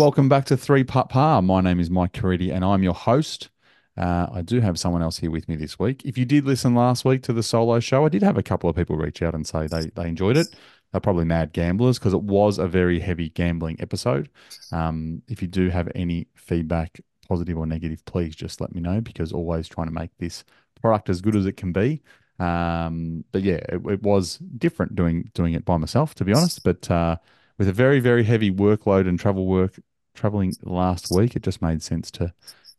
[0.00, 1.42] Welcome back to Three Putt Par.
[1.42, 3.50] My name is Mike Caridi and I'm your host.
[3.98, 6.06] Uh, I do have someone else here with me this week.
[6.06, 8.70] If you did listen last week to the solo show, I did have a couple
[8.70, 10.46] of people reach out and say they, they enjoyed it.
[10.90, 14.30] They're probably mad gamblers because it was a very heavy gambling episode.
[14.72, 19.02] Um, if you do have any feedback, positive or negative, please just let me know
[19.02, 20.44] because always trying to make this
[20.80, 22.00] product as good as it can be.
[22.38, 26.64] Um, but yeah, it, it, was different doing doing it by myself, to be honest.
[26.64, 27.16] But uh,
[27.58, 29.78] with a very very heavy workload and travel work
[30.20, 32.32] traveling last week, it just made sense to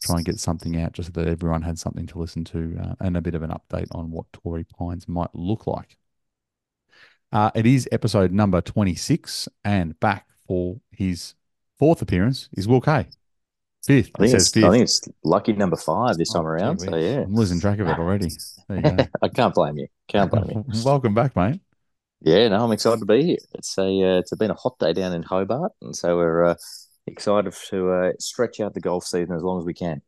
[0.04, 2.96] try and get something out just so that everyone had something to listen to uh,
[3.00, 5.98] and a bit of an update on what Torrey Pines might look like.
[7.32, 11.34] Uh, it is episode number 26 and back for his
[11.80, 13.08] fourth appearance is Will Kay.
[13.84, 14.12] Fifth.
[14.16, 14.64] I think, it's, fifth.
[14.64, 16.80] I think it's lucky number five this time oh, around.
[16.80, 18.30] So yeah, I'm losing track of it already.
[18.70, 19.88] I can't blame you.
[20.08, 20.66] Can't blame you.
[20.86, 21.60] Welcome back, mate.
[22.22, 23.38] Yeah, no, I'm excited to be here.
[23.56, 26.56] It's a uh, it's been a hot day down in Hobart, and so we're uh,
[27.08, 30.02] excited to uh, stretch out the golf season as long as we can.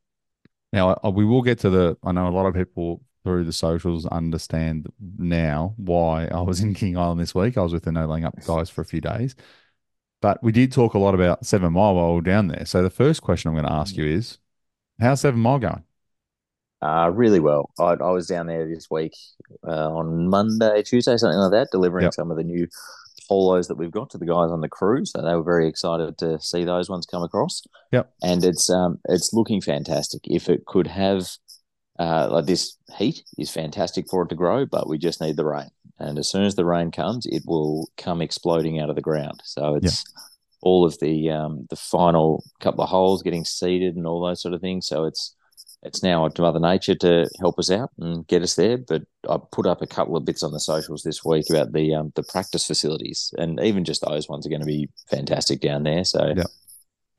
[0.71, 1.97] Now, we will get to the.
[2.03, 6.73] I know a lot of people through the socials understand now why I was in
[6.73, 7.57] King Island this week.
[7.57, 9.35] I was with the No Laying Up guys for a few days,
[10.21, 12.65] but we did talk a lot about Seven Mile while we were down there.
[12.65, 14.39] So the first question I'm going to ask you is,
[14.99, 15.83] how's Seven Mile going?
[16.81, 17.69] Uh, really well.
[17.79, 19.15] I, I was down there this week
[19.65, 22.13] uh, on Monday, Tuesday, something like that, delivering yep.
[22.13, 22.67] some of the new
[23.27, 25.05] polos that we've got to the guys on the crew.
[25.05, 27.63] So they were very excited to see those ones come across.
[27.91, 28.11] Yep.
[28.21, 30.21] And it's um it's looking fantastic.
[30.25, 31.27] If it could have
[31.99, 35.45] uh, like this heat is fantastic for it to grow, but we just need the
[35.45, 35.69] rain.
[35.99, 39.41] And as soon as the rain comes, it will come exploding out of the ground.
[39.43, 40.23] So it's yep.
[40.61, 44.53] all of the um, the final couple of holes getting seeded and all those sort
[44.53, 44.87] of things.
[44.87, 45.35] So it's
[45.85, 48.77] it's now up to Mother Nature to help us out and get us there.
[48.77, 51.93] But I put up a couple of bits on the socials this week about the
[51.95, 55.83] um, the practice facilities, and even just those ones are going to be fantastic down
[55.83, 56.03] there.
[56.03, 56.43] So, yeah.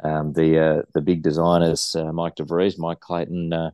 [0.02, 3.70] um, the uh, the big designers, uh, Mike DeVries, Mike Clayton, uh,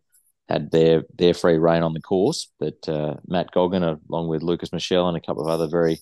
[0.49, 4.73] had their their free reign on the course, but uh, Matt Goggin, along with Lucas
[4.73, 6.01] Michel and a couple of other very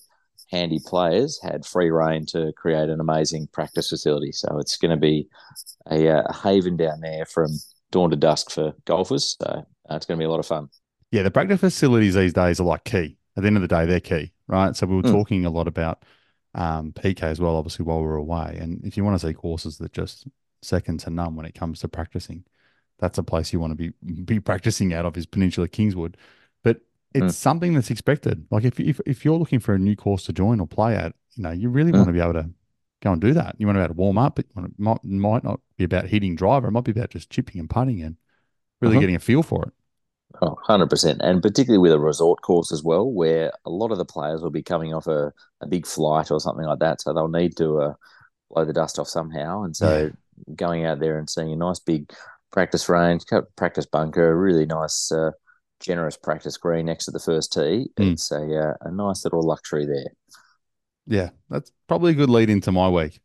[0.51, 4.31] handy players, had free reign to create an amazing practice facility.
[4.31, 5.27] So it's going to be
[5.91, 7.49] a, uh, a haven down there from
[7.91, 9.35] dawn to dusk for golfers.
[9.41, 10.69] So uh, it's going to be a lot of fun.
[11.11, 13.17] Yeah, the practice facilities these days are like key.
[13.35, 14.75] At the end of the day, they're key, right?
[14.75, 15.11] So we were mm.
[15.11, 16.03] talking a lot about
[16.55, 18.57] um, PK as well, obviously, while we were away.
[18.59, 20.27] And if you want to see courses that just
[20.61, 22.43] second to none when it comes to practicing,
[22.99, 23.89] that's a place you want to be
[24.23, 26.17] be practicing out of is Peninsula Kingswood.
[26.63, 26.81] But
[27.13, 27.31] it's mm.
[27.33, 28.45] something that's expected.
[28.51, 31.13] Like if, if if you're looking for a new course to join or play at,
[31.35, 31.95] you know, you really mm.
[31.95, 32.49] want to be able to
[33.01, 33.55] go and do that.
[33.57, 36.07] You want to be able to warm up, but it might, might not be about
[36.07, 36.67] hitting driver.
[36.67, 38.17] It might be about just chipping and putting and
[38.81, 39.01] really uh-huh.
[39.01, 39.73] getting a feel for it.
[40.41, 41.17] Oh, 100%.
[41.21, 44.51] And particularly with a resort course as well, where a lot of the players will
[44.51, 47.01] be coming off a, a big flight or something like that.
[47.01, 47.93] So they'll need to uh,
[48.51, 49.63] blow the dust off somehow.
[49.63, 50.11] And so
[50.47, 50.53] yeah.
[50.55, 52.11] going out there and seeing a nice big
[52.51, 53.23] practice range,
[53.55, 55.31] practice bunker, really nice, uh,
[55.79, 58.11] generous practice green next to the first tee, mm.
[58.11, 60.11] it's a, uh, a nice little luxury there.
[61.09, 63.19] Yeah, that's probably a good lead into my week.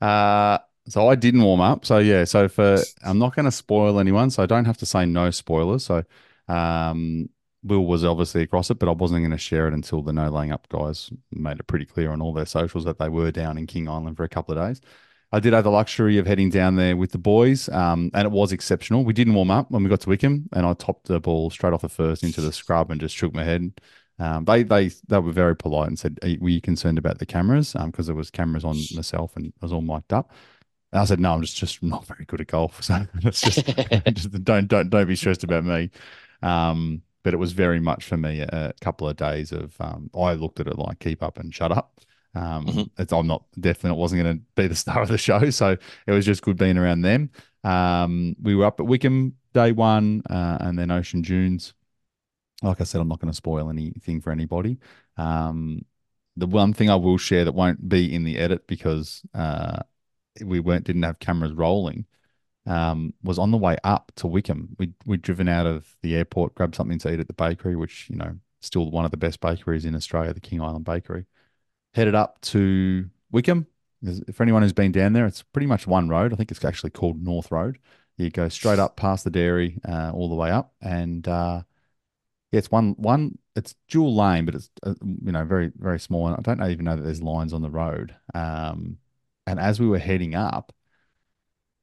[0.00, 1.84] Uh, so I didn't warm up.
[1.84, 4.86] So yeah, so for I'm not going to spoil anyone, so I don't have to
[4.86, 5.84] say no spoilers.
[5.84, 6.04] So
[6.46, 7.28] um,
[7.64, 10.30] Will was obviously across it, but I wasn't going to share it until the no
[10.30, 13.58] laying up guys made it pretty clear on all their socials that they were down
[13.58, 14.80] in King Island for a couple of days.
[15.32, 18.30] I did have the luxury of heading down there with the boys, um, and it
[18.30, 19.04] was exceptional.
[19.04, 21.72] We didn't warm up when we got to Wickham, and I topped the ball straight
[21.72, 23.72] off the first into the scrub and just shook my head.
[24.18, 27.72] Um, they they they were very polite and said, "Were you concerned about the cameras?"
[27.72, 30.32] Because um, there was cameras on myself and I was all mic'd up.
[30.92, 33.44] And I said, "No, I'm just just not very good at golf, so just,
[34.12, 35.90] just don't don't don't be stressed about me."
[36.42, 40.10] Um, but it was very much for me a, a couple of days of um,
[40.16, 42.00] I looked at it like keep up and shut up.
[42.34, 43.14] Um, mm-hmm.
[43.14, 45.76] I'm not definitely it wasn't going to be the star of the show, so
[46.06, 47.30] it was just good being around them.
[47.64, 51.74] Um, we were up at Wickham day one, uh, and then Ocean Dunes
[52.62, 54.78] like I said, I'm not going to spoil anything for anybody.
[55.16, 55.84] Um,
[56.36, 59.78] the one thing I will share that won't be in the edit because uh,
[60.42, 62.06] we weren't didn't have cameras rolling
[62.66, 64.76] um, was on the way up to Wickham.
[64.78, 68.10] We we'd driven out of the airport, grabbed something to eat at the bakery, which
[68.10, 71.26] you know still one of the best bakeries in Australia, the King Island Bakery.
[71.94, 73.66] Headed up to Wickham.
[74.32, 76.32] For anyone who's been down there, it's pretty much one road.
[76.32, 77.78] I think it's actually called North Road.
[78.18, 81.62] You go straight up past the dairy, uh, all the way up, and uh,
[82.52, 83.38] yeah, it's one one.
[83.54, 86.28] It's dual lane, but it's uh, you know very very small.
[86.28, 88.14] And I don't even know that there's lines on the road.
[88.34, 88.98] Um,
[89.46, 90.72] and as we were heading up,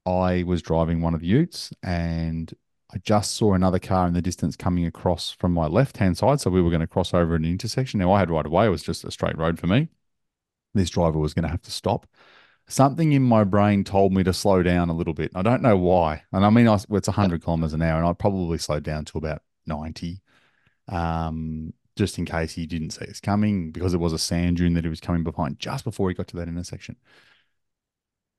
[0.06, 2.52] I was driving one of the Utes, and
[2.92, 6.40] I just saw another car in the distance coming across from my left hand side.
[6.40, 8.00] So we were going to cross over an intersection.
[8.00, 9.88] Now I had right away; it was just a straight road for me.
[10.74, 12.06] This driver was going to have to stop.
[12.68, 15.32] something in my brain told me to slow down a little bit.
[15.34, 16.24] I don't know why.
[16.32, 19.18] And I mean, I, it's 100 kilometers an hour, and I probably slowed down to
[19.18, 20.20] about 90,
[20.88, 24.74] um, just in case he didn't see us coming because it was a sand dune
[24.74, 26.96] that he was coming behind just before he got to that intersection.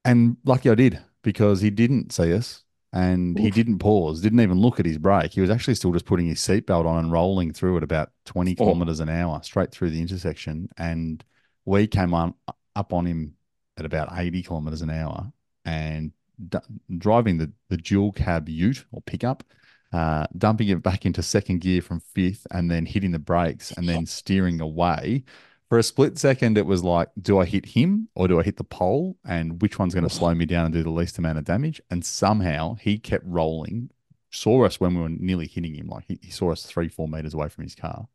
[0.03, 2.63] And lucky I did because he didn't see us
[2.93, 5.33] and he didn't pause, didn't even look at his brake.
[5.33, 8.51] He was actually still just putting his seatbelt on and rolling through at about 20
[8.59, 8.63] Oh.
[8.65, 10.69] kilometers an hour straight through the intersection.
[10.77, 11.23] And
[11.65, 12.35] we came on
[12.75, 13.35] up on him
[13.77, 15.31] at about 80 kilometers an hour
[15.65, 16.11] and
[16.49, 16.59] d-
[16.97, 19.43] driving the, the dual cab ute or pickup,
[19.95, 23.87] uh, dumping it back into second gear from fifth and then hitting the brakes and
[23.87, 25.23] then steering away.
[25.69, 28.57] For a split second, it was like, do I hit him or do I hit
[28.57, 29.15] the pole?
[29.25, 31.81] And which one's going to slow me down and do the least amount of damage?
[31.89, 33.89] And somehow he kept rolling,
[34.31, 35.87] saw us when we were nearly hitting him.
[35.87, 38.07] Like he, he saw us three, four meters away from his car.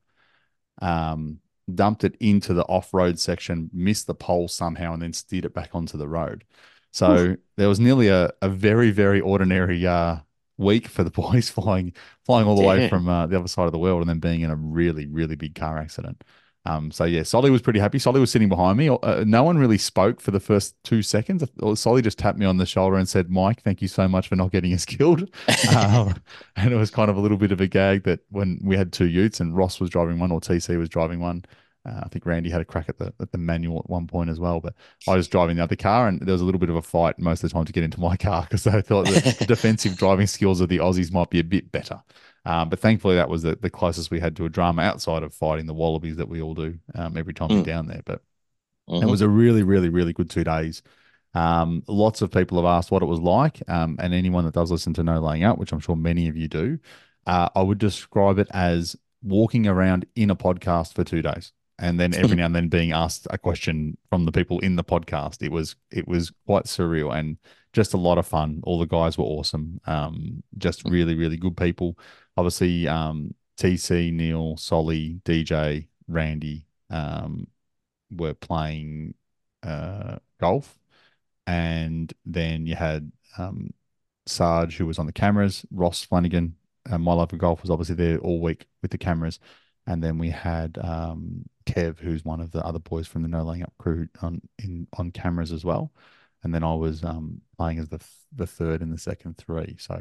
[0.83, 1.41] Um,
[1.75, 5.71] dumped it into the off-road section, missed the pole somehow, and then steered it back
[5.73, 6.45] onto the road.
[6.93, 10.19] So there was nearly a, a very, very ordinary uh,
[10.61, 11.93] week for the boys flying
[12.25, 14.43] flying all the way from uh, the other side of the world and then being
[14.43, 16.23] in a really, really big car accident.
[16.67, 17.99] Um, so yeah, Solly was pretty happy.
[17.99, 18.91] Solly was sitting behind me.
[18.91, 21.43] Uh, no one really spoke for the first two seconds.
[21.75, 24.37] Solly just tapped me on the shoulder and said, "Mike, thank you so much for
[24.37, 25.31] not getting us killed."
[25.75, 26.15] um,
[26.57, 28.93] and it was kind of a little bit of a gag that when we had
[28.93, 31.45] two Utes and Ross was driving one or TC was driving one,
[31.87, 34.31] uh, I think Randy had a crack at the at the manual at one point
[34.31, 34.61] as well.
[34.61, 34.75] But
[35.07, 37.19] I was driving the other car, and there was a little bit of a fight
[37.19, 40.27] most of the time to get into my car because I thought the, defensive driving
[40.27, 42.03] skills of the Aussies might be a bit better.
[42.45, 45.35] Um, but thankfully, that was the, the closest we had to a drama outside of
[45.35, 47.65] fighting the wallabies that we all do um, every time we're Mm.
[47.65, 48.03] down there.
[48.05, 48.23] But
[48.89, 49.03] Mhm.
[49.03, 50.83] it was a really, really, really good two days.
[51.35, 54.71] Um, lots of people have asked what it was like, um, and anyone that does
[54.71, 56.79] listen to No Laying Up, which I'm sure many of you do,
[57.27, 61.99] uh, I would describe it as walking around in a podcast for two days, and
[61.99, 65.43] then every now and then being asked a question from the people in the podcast.
[65.43, 67.39] It was it was quite surreal and
[67.73, 68.61] just a lot of fun.
[68.65, 71.99] All the guys were awesome, um, just really, really good people.
[72.37, 77.47] Obviously, um, TC, Neil, Solly, DJ, Randy, um,
[78.11, 79.15] were playing
[79.63, 80.79] uh, golf,
[81.47, 83.73] and then you had um,
[84.27, 86.57] Sarge, who was on the cameras, Ross Flanagan,
[86.91, 89.39] uh, My Life of Golf was obviously there all week with the cameras,
[89.91, 93.43] and then we had um, Kev, who's one of the other boys from the No
[93.43, 95.91] Laying Up crew, on in on cameras as well,
[96.45, 99.75] and then I was um, playing as the th- the third and the second three.
[99.81, 100.01] So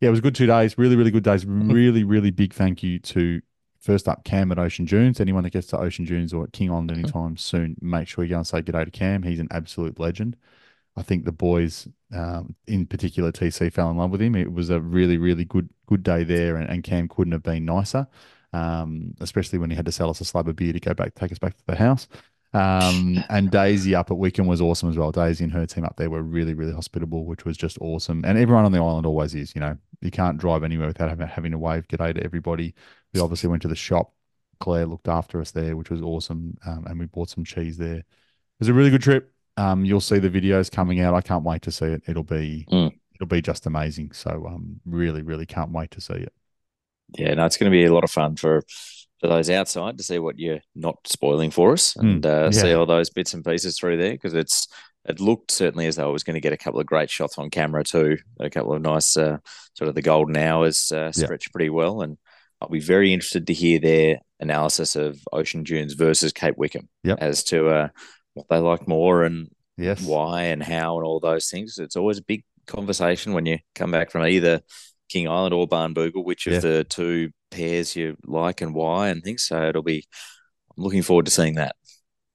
[0.00, 1.44] yeah, it was a good two days, really, really good days.
[1.48, 3.40] Really, really big thank you to
[3.80, 5.20] first up Cam at Ocean Dunes.
[5.20, 8.30] Anyone that gets to Ocean Dunes or at King Island anytime soon, make sure you
[8.30, 9.22] go and say good day to Cam.
[9.22, 10.36] He's an absolute legend.
[10.96, 14.34] I think the boys, um, in particular TC, fell in love with him.
[14.34, 17.64] It was a really, really good good day there, and, and Cam couldn't have been
[17.64, 18.08] nicer.
[18.52, 21.14] Um, especially when he had to sell us a slab of beer to go back,
[21.14, 22.08] take us back to the house.
[22.54, 25.12] Um, and Daisy up at Wickham was awesome as well.
[25.12, 28.24] Daisy and her team up there were really, really hospitable, which was just awesome.
[28.24, 29.54] And everyone on the island always is.
[29.54, 32.74] You know, you can't drive anywhere without having, having to wave g'day to everybody.
[33.12, 34.12] We obviously went to the shop.
[34.60, 36.56] Claire looked after us there, which was awesome.
[36.66, 37.98] Um, and we bought some cheese there.
[37.98, 38.04] It
[38.60, 39.32] was a really good trip.
[39.56, 41.14] Um, you'll see the videos coming out.
[41.14, 42.02] I can't wait to see it.
[42.06, 42.92] It'll be Mm.
[43.14, 44.12] it'll be just amazing.
[44.12, 46.32] So um, really, really can't wait to see it.
[47.16, 48.62] Yeah, no, it's going to be a lot of fun for
[49.20, 52.86] for those outside to see what you're not spoiling for us and uh, see all
[52.86, 54.68] those bits and pieces through there because it's
[55.08, 57.36] it looked certainly as though it was going to get a couple of great shots
[57.38, 59.38] on camera too, a couple of nice uh,
[59.74, 61.26] sort of the golden hours uh, Yeah.
[61.52, 62.16] pretty well, and
[62.60, 67.18] I'll be very interested to hear their analysis of Ocean Dunes versus Cape Wickham Yep.
[67.20, 67.88] as to uh,
[68.34, 70.02] what they like more and Yes.
[70.04, 71.78] why and how and all those things.
[71.78, 74.60] It's always a big conversation when you come back from either
[75.08, 79.44] King Island or Barnbougle, which of the two pairs you like and why and things.
[79.44, 80.04] So it'll be.
[80.76, 81.74] I'm looking forward to seeing that.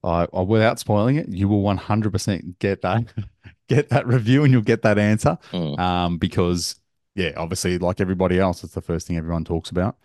[0.02, 3.04] I, I without spoiling it, you will 100% get that
[3.68, 5.38] get that review and you'll get that answer.
[5.52, 5.78] Mm.
[5.78, 6.76] Um, because
[7.14, 9.96] yeah, obviously, like everybody else, it's the first thing everyone talks about.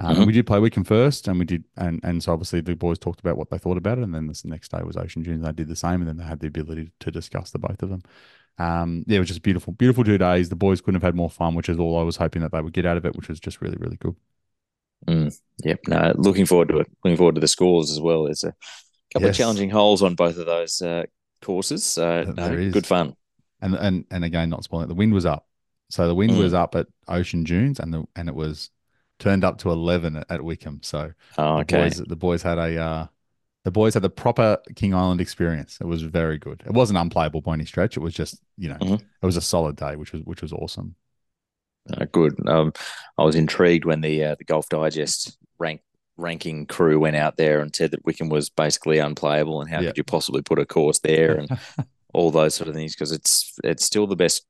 [0.00, 0.26] Um, Mhm.
[0.26, 3.18] We did play Wickham first, and we did, and and so obviously the boys talked
[3.20, 5.42] about what they thought about it, and then this next day was Ocean Dunes.
[5.44, 7.90] They did the same, and then they had the ability to discuss the both of
[7.90, 8.02] them.
[8.58, 10.48] Um, yeah, it was just beautiful, beautiful two days.
[10.48, 12.60] The boys couldn't have had more fun, which is all I was hoping that they
[12.60, 14.16] would get out of it, which was just really, really good.
[15.64, 15.80] Yep.
[15.88, 16.90] No, looking forward to it.
[17.04, 18.24] Looking forward to the scores as well.
[18.24, 18.54] There's a
[19.12, 19.36] couple Yes.
[19.36, 21.04] of challenging holes on both of those uh,
[21.40, 21.84] courses.
[21.84, 23.14] So no, good fun.
[23.60, 25.46] and and and again, not spoiling it, the wind was up.
[25.90, 26.38] So the wind Mm.
[26.38, 28.70] was up at Ocean Dunes, and the and it was
[29.18, 30.80] turned up to eleven at, at Wickham.
[30.82, 33.06] So Oh, the boys the boys had a uh,
[33.64, 35.78] the boys had the proper King Island experience.
[35.80, 36.62] It was very good.
[36.64, 37.96] It wasn't unplayable by any stretch.
[37.96, 39.00] It was just you know Mhm.
[39.22, 40.94] it was a solid day, which was which was awesome.
[41.92, 42.34] Uh, good.
[42.48, 42.72] Um,
[43.16, 45.80] I was intrigued when the uh, the Golf Digest rank
[46.16, 49.88] ranking crew went out there and said that Wickham was basically unplayable, and how Yeah.
[49.88, 51.38] could you possibly put a course there?
[51.38, 51.48] And
[52.14, 54.44] all those sort of things because it's it's still the best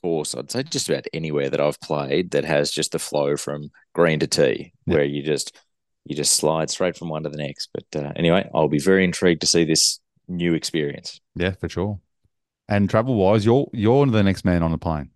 [0.00, 3.70] course I'd say just about anywhere that I've played that has just the flow from
[3.92, 4.94] green to tee Yeah.
[4.94, 5.56] where you just
[6.04, 7.70] you just slide straight from one to the next.
[7.72, 11.20] But uh, anyway, I'll be very intrigued to see this new experience.
[11.34, 12.00] Yeah, for sure.
[12.68, 15.10] And travel wise, you're you're the next man on the plane.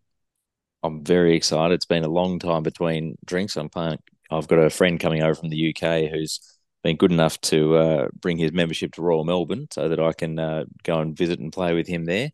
[0.83, 1.75] I'm very excited.
[1.75, 3.57] It's been a long time between drinks.
[3.57, 3.99] I'm playing.
[4.31, 6.41] I've got a friend coming over from the UK who's
[6.83, 10.39] been good enough to uh, bring his membership to Royal Melbourne so that I can
[10.39, 12.31] uh, go and visit and play with him there.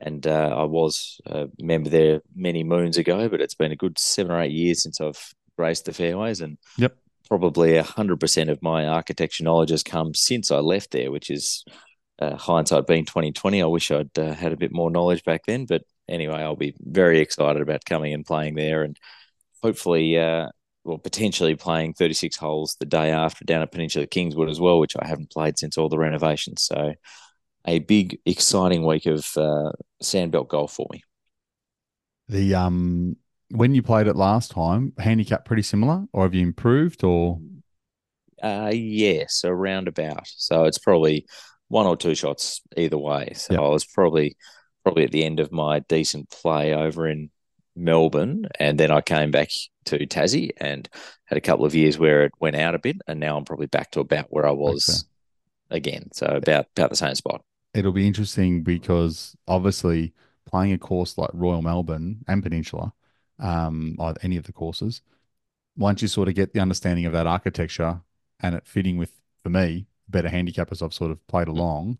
[0.00, 3.98] And uh, I was a member there many moons ago, but it's been a good
[3.98, 6.40] seven or eight years since I've graced the fairways.
[6.40, 6.96] And Yep.
[7.30, 11.64] Probably hundred percent of my architecture knowledge has come since I left there, which is
[12.18, 13.62] uh, hindsight being twenty twenty.
[13.62, 16.74] I wish I'd uh, had a bit more knowledge back then, but anyway, I'll be
[16.80, 18.98] very excited about coming and playing there, and
[19.62, 20.48] hopefully, uh,
[20.84, 24.80] well, potentially playing thirty six holes the day after down at Peninsula Kingswood as well,
[24.80, 26.62] which I haven't played since all the renovations.
[26.62, 26.94] So,
[27.64, 29.70] a big, exciting week of uh,
[30.02, 31.04] sandbelt golf for me.
[32.28, 33.16] The um
[33.50, 37.04] when you played it last time, handicap pretty similar, or have you improved?
[37.04, 37.40] Or
[38.42, 40.26] Uh, yes, around about.
[40.26, 41.26] So it's probably
[41.68, 43.32] one or two shots either way.
[43.34, 43.60] So Yep.
[43.62, 44.36] I was probably
[44.82, 47.30] probably at the end of my decent play over in
[47.76, 49.50] Melbourne, and then I came back
[49.86, 50.88] to Tassie and
[51.26, 53.66] had a couple of years where it went out a bit, and now I'm probably
[53.66, 55.04] back to about where I was
[55.70, 56.10] again.
[56.12, 57.42] So about about the same spot.
[57.74, 60.12] it'll be interesting because obviously
[60.46, 62.92] playing a course like Royal Melbourne and Peninsula,
[63.40, 65.02] um, or any of the courses,
[65.76, 68.00] once you sort of get the understanding of that architecture
[68.40, 71.98] and it fitting with, for me, better handicap as I've sort of played along,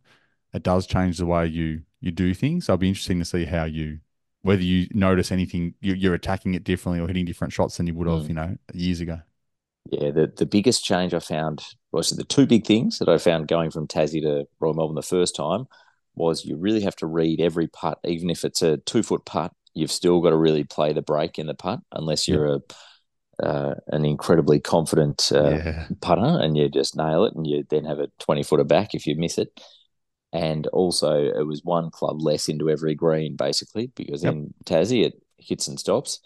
[0.55, 2.67] it does change the way you you do things.
[2.67, 4.01] So it'll be interesting to see how you
[4.43, 7.95] whether you notice anything you, you're attacking it differently or hitting different shots than you
[7.95, 8.29] would have, Mm.
[8.29, 9.21] you know, years ago.
[9.91, 13.49] Yeah, the, the biggest change I found was the two big things that I found
[13.49, 15.67] going from Tassie to Royal Melbourne the first time
[16.15, 19.53] was you really have to read every putt, even if it's a two foot putt,
[19.75, 22.61] you've still got to really play the break in the putt unless you're a
[23.43, 25.89] uh, an incredibly confident uh, yeah.
[26.01, 29.07] putter and you just nail it and you then have a 20 footer back if
[29.07, 29.49] you miss it.
[30.33, 34.33] And also, it was one club less into every green, basically, because Yep.
[34.35, 36.21] in Tassie, it hits and stops.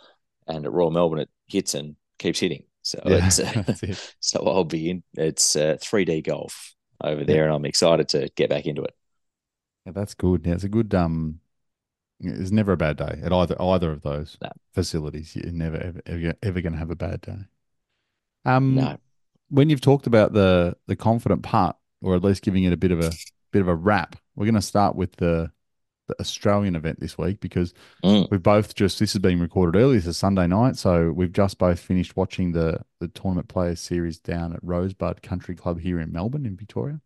[0.46, 2.64] And at Royal Melbourne, it hits and keeps hitting.
[2.82, 4.14] So Yeah, it's uh, it.
[4.20, 5.02] so I'll be in.
[5.14, 8.94] It's uh, 3D golf over there, and I'm excited to get back into it.
[9.86, 10.46] Yeah, that's good.
[10.46, 11.40] Yeah, it's a good um
[12.20, 14.50] it's never a bad day at either either of those No.
[14.72, 15.34] facilities.
[15.36, 17.38] You're never ever ever, ever going to have a bad day.
[18.44, 18.96] Um No,
[19.48, 22.90] when you've talked about the the confident part or at least giving it a bit
[22.92, 23.12] of a
[23.52, 25.50] bit of a wrap, we're going to start with the
[26.06, 27.72] the Australian event this week because
[28.04, 28.30] Mm.
[28.30, 29.96] we've both just this is being recorded early.
[29.96, 34.18] This is Sunday night, so we've just both finished watching the the tournament players series
[34.18, 37.00] down at Rosebud Country Club here in Melbourne in Victoria.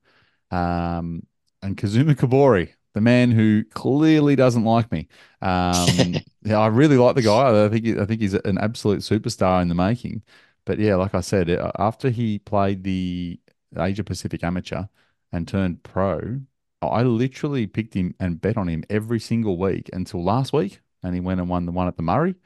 [0.51, 1.23] Um,
[1.63, 5.09] and Kazuma Kobori, the man who clearly doesn't like me.
[5.43, 7.65] Um, yeah, I really like the guy.
[7.65, 10.23] I think he, I think he's an absolute superstar in the making.
[10.65, 13.41] But yeah, like I said, uh, after he played the
[13.77, 14.85] Asia Pacific Amateur
[15.33, 16.41] and turned pro,
[16.83, 21.15] I literally picked him and bet on him every single week until last week, and
[21.15, 22.37] he went and won the one at the Murray,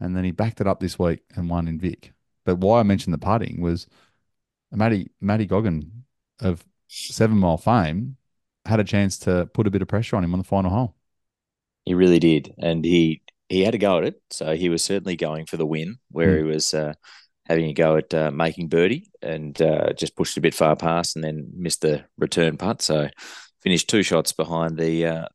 [0.00, 2.12] and then he backed it up this week and won in Vic.
[2.44, 3.86] But why I mentioned the putting was
[4.72, 6.04] Matty Matty Goggin
[6.40, 8.16] of Seven Mile fame
[8.68, 10.94] had a chance to put a bit of pressure on him on the final hole.
[11.84, 14.20] he really did, and he he had a go at it.
[14.30, 16.38] So he was certainly going for the win, where Mm.
[16.38, 16.92] he was uh,
[17.46, 21.16] having a go at uh, making birdie and uh, just pushed a bit far past,
[21.16, 22.82] and then missed the return putt.
[22.82, 23.08] So
[23.62, 25.26] finished two shots behind the uh,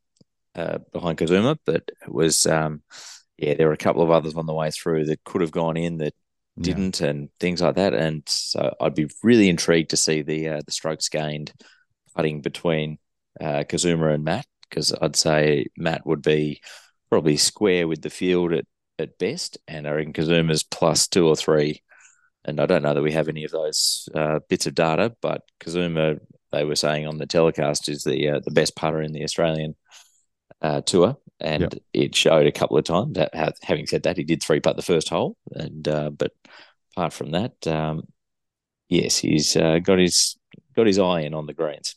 [0.55, 2.83] uh, behind Kazuma, but it was um,
[3.37, 5.77] yeah, there were a couple of others on the way through that could have gone
[5.77, 6.13] in that
[6.61, 7.93] didn't and things like that.
[7.95, 11.51] And so I'd be really intrigued to see the uh, the strokes gained
[12.15, 12.99] putting between
[13.39, 16.61] uh, Kazuma and Matt because I'd say Matt would be
[17.09, 18.65] probably square with the field at,
[18.97, 21.83] at best, and I reckon Kazuma's plus two or three.
[22.45, 25.43] And I don't know that we have any of those uh, bits of data, but
[25.59, 26.15] Kazuma,
[26.51, 29.75] they were saying on the telecast, is the uh, the best putter in the Australian
[30.61, 31.73] uh, tour, and Yep.
[31.93, 33.13] it showed a couple of times.
[33.13, 36.31] That, having said that, he did three putt the first hole, and uh, but
[36.95, 38.07] apart from that, um,
[38.89, 40.35] yes, he's uh, got his
[40.75, 41.95] got his eye in on the greens.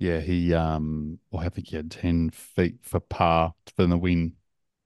[0.00, 4.32] Yeah, he um well, I think he had ten feet for par for the win.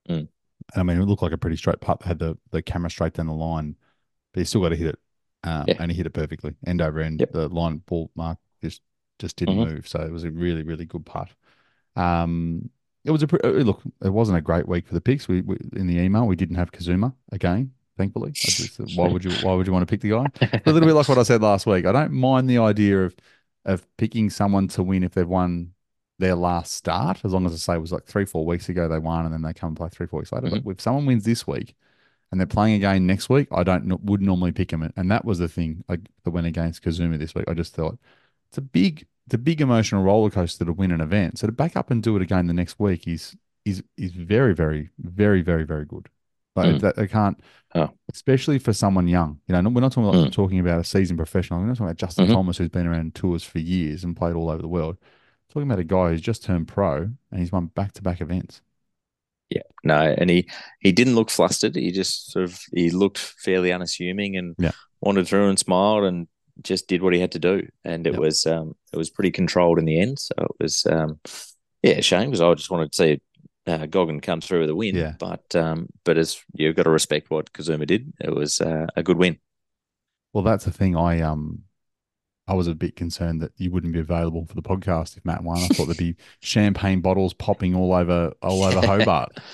[0.09, 0.28] Mm.
[0.76, 2.02] I mean, it looked like a pretty straight putt.
[2.02, 3.76] Had the the camera straight down the line,
[4.33, 4.99] but he still got to hit it.
[5.44, 5.76] Um, Yeah.
[5.78, 7.21] and he hit it perfectly, end over end.
[7.21, 7.33] Yep.
[7.33, 8.83] The line ball mark just
[9.18, 9.73] just didn't Mhm.
[9.73, 11.30] move, so it was a really really good putt.
[11.97, 12.71] Um,
[13.04, 13.83] it was a pre- uh, look.
[14.02, 15.28] It wasn't a great week for the picks.
[15.28, 17.73] We, we in the email we didn't have Kazuma again.
[17.97, 20.26] Thankfully, just, why would you why would you want to pick the guy?
[20.66, 21.87] a little bit like what I said last week.
[21.87, 23.14] I don't mind the idea of
[23.64, 25.73] of picking someone to win if they've won
[26.18, 28.88] their last start, as long as I say it was like three, four weeks ago
[28.88, 30.47] they won, and then they come and play three, four weeks later.
[30.49, 30.64] Mhm.
[30.64, 31.75] But if someone wins this week
[32.30, 35.38] and they're playing again next week, I don't would normally pick them, and that was
[35.38, 37.47] the thing like that went against Kazuma this week.
[37.49, 37.99] I just thought
[38.49, 41.38] it's a big, it's a big emotional roller coaster to win an event.
[41.38, 44.54] So to back up and do it again the next week is is is very,
[44.54, 46.09] very, very, very, very good.
[46.56, 46.80] Like Mm.
[46.82, 47.38] that, they can't,
[47.75, 47.90] Oh.
[48.12, 49.40] especially for someone young.
[49.49, 50.32] You know, we're not talking about Mm.
[50.32, 51.61] talking about a seasoned professional.
[51.61, 52.32] We're not talking about Justin Mhm.
[52.32, 54.96] Thomas, who's been around tours for years and played all over the world.
[55.49, 58.61] Talking about a guy who's just turned pro and he's won back to back events.
[59.50, 60.49] Yeah, no, and he
[60.80, 61.76] he didn't look flustered.
[61.76, 64.73] He just sort of he looked fairly unassuming and Yeah.
[65.00, 66.28] wandered through and smiled and
[66.62, 67.68] just did what he had to do.
[67.84, 68.20] And it Yep.
[68.20, 70.18] was um it was pretty controlled in the end.
[70.20, 71.18] So it was um
[71.82, 73.20] yeah, shame because I just wanted to see
[73.66, 74.94] uh, Goggin come through with a win.
[74.94, 75.14] Yeah.
[75.18, 79.02] But um but as you've got to respect what Kazuma did, it was uh, a
[79.02, 79.38] good win.
[80.33, 80.97] Well, that's the thing.
[80.97, 81.62] I um,
[82.47, 85.42] I was a bit concerned that you wouldn't be available for the podcast if Matt
[85.42, 85.59] won.
[85.59, 89.33] I thought there'd be champagne bottles popping all over all over Hobart.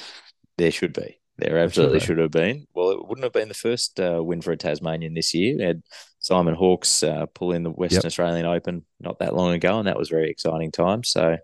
[0.59, 1.19] There should be.
[1.39, 2.67] There absolutely should have been.
[2.75, 5.57] Well, it wouldn't have been the first uh, win for a Tasmanian this year.
[5.57, 5.83] We had
[6.19, 8.05] Simon Hawkes uh, pull in the Western Yep.
[8.05, 11.03] Australian Open not that long ago, and that was very exciting time.
[11.03, 11.39] So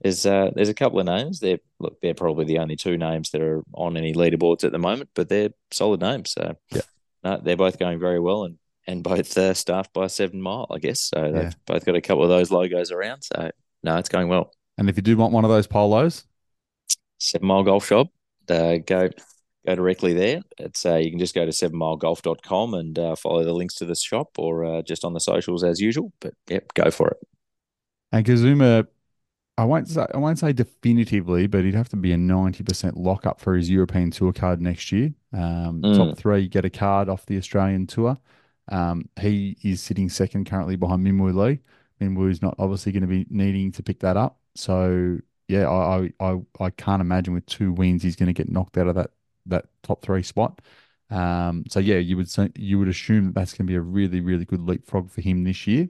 [0.00, 1.38] there's uh, there's a couple of names.
[1.38, 4.78] They're look, they're probably the only two names that are on any leaderboards at the
[4.78, 6.30] moment, but they're solid names.
[6.32, 6.84] So Yep.
[7.24, 10.78] no, they're both going very well, and and both uh, staffed by Seven Mile, I
[10.78, 11.00] guess.
[11.02, 11.52] So they've Yeah.
[11.66, 13.22] both got a couple of those logos around.
[13.22, 13.50] So
[13.82, 14.52] no, it's going well.
[14.78, 16.24] And if you do want one of those polos,
[17.18, 18.08] Seven Mile Golf Shop.
[18.48, 19.10] Uh, go
[19.66, 20.40] go directly there.
[20.56, 23.94] It's uh, you can just go to sevenmilegolf.com and uh, follow the links to the
[23.94, 26.12] shop or uh, just on the socials as usual.
[26.20, 27.18] But yep, go for it.
[28.12, 28.86] and Kazuma,
[29.58, 32.96] I won't say I won't say definitively, but he'd have to be a ninety percent
[32.96, 35.12] lock up for his European Tour card next year.
[35.32, 35.96] Um, Mm.
[35.96, 38.18] Top three get a card off the Australian Tour.
[38.70, 41.60] Um, he is sitting second currently behind Minwoo Lee.
[42.00, 44.40] Minwoo's not obviously going to be needing to pick that up.
[44.54, 48.48] So yeah, I I I, I can't imagine with two wins he's going to get
[48.50, 49.10] knocked out of that
[49.46, 50.60] that top three spot.
[51.10, 53.80] Um, so yeah, you would say, you would assume that that's going to be a
[53.80, 55.88] really really good leapfrog for him this year.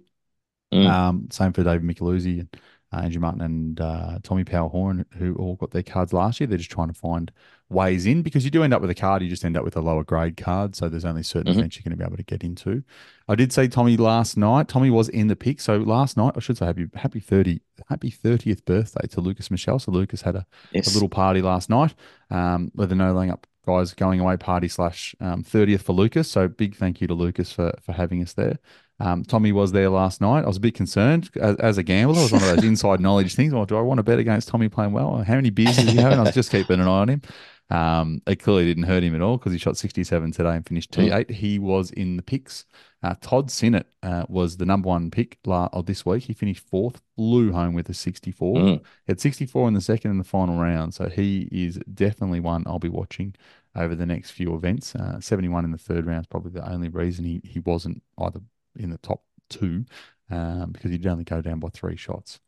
[0.72, 0.86] Mm.
[0.88, 2.56] Um, same for David Micheluzzi and
[2.92, 6.46] uh, Andrew Martin and uh, Tommy Power Horan, who all got their cards last year.
[6.46, 7.30] They're just trying to find
[7.68, 9.76] ways in because you do end up with a card, you just end up with
[9.76, 10.74] a lower grade card.
[10.74, 11.58] So there's only certain Mhm.
[11.58, 12.82] events you're going to be able to get into.
[13.28, 14.68] I did say Tommy last night.
[14.68, 15.60] Tommy was in the pick.
[15.60, 19.78] So last night, I should say happy happy 30 happy 30th birthday to Lucas Michel.
[19.78, 20.90] So Lucas had a Yes.
[20.90, 21.94] a little party last night
[22.30, 26.30] um, with the No Laying Up guys going away party slash um, 30th for Lucas.
[26.30, 28.58] So big thank you to Lucas for for having us there.
[29.00, 30.44] Um, Tommy was there last night.
[30.44, 32.18] I was a bit concerned as, as a gambler.
[32.18, 33.52] It was one of those inside knowledge things.
[33.52, 35.18] Well, do I want to bet against Tommy playing well?
[35.18, 36.18] How many beers is he having?
[36.18, 37.22] I was just keeping an eye on him.
[37.70, 40.90] Um, it clearly didn't hurt him at all because he shot 67 today and finished
[40.90, 41.30] T8.
[41.30, 42.64] He was in the picks.
[43.02, 46.24] Uh, Todd Sinnott uh, was the number one pick la- of this week.
[46.24, 48.56] He finished fourth, flew home with a 64.
[48.56, 48.78] Mm.
[48.78, 50.94] He had 64 in the second and the final round.
[50.94, 53.34] So he is definitely one I'll be watching
[53.76, 54.94] over the next few events.
[54.94, 58.40] Uh, 71 in the third round is probably the only reason he, he wasn't either
[58.78, 59.84] in the top two
[60.30, 62.40] um, because he'd only go down by three shots.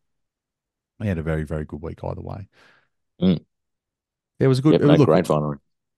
[1.01, 2.49] He had a very, very good week either way.
[3.21, 3.45] Mm.
[4.39, 4.73] It was a good.
[4.73, 5.53] Yep, it- no, look, great final.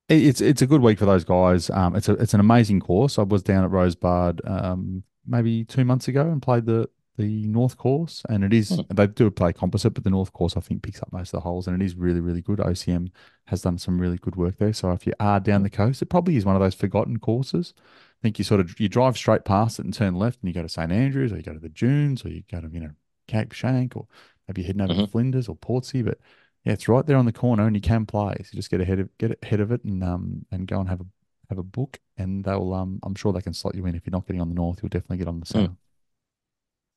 [0.08, 1.70] it- It's it's a good week for those guys.
[1.70, 3.18] Um, it's a it's an amazing course.
[3.18, 7.76] I was down at Rosebud um maybe two months ago and played the the North
[7.76, 8.94] course, and it is Hmm.
[8.94, 11.40] they do play composite, but the North course I think picks up most of the
[11.48, 12.58] holes, and it is really really good.
[12.58, 13.10] OCM
[13.46, 14.72] has done some really good work there.
[14.72, 17.74] So if you are down the coast, it probably is one of those forgotten courses.
[18.22, 20.62] Think you sort of you drive straight past it and turn left, and you go
[20.62, 22.90] to St Andrews, or you go to the Dunes, or you go to you know
[23.26, 24.06] Cape Schanck, or
[24.46, 25.10] maybe you're heading over to Mhm.
[25.10, 26.18] Flinders or Portsea, but
[26.64, 28.36] yeah, it's right there on the corner, and you can play.
[28.44, 31.00] So just get ahead of get ahead of it, and um and go and have
[31.00, 31.06] a
[31.48, 33.96] have a book, and they'll um I'm sure they can slot you in.
[33.96, 35.76] If you're not getting on the north, you'll definitely get on the south.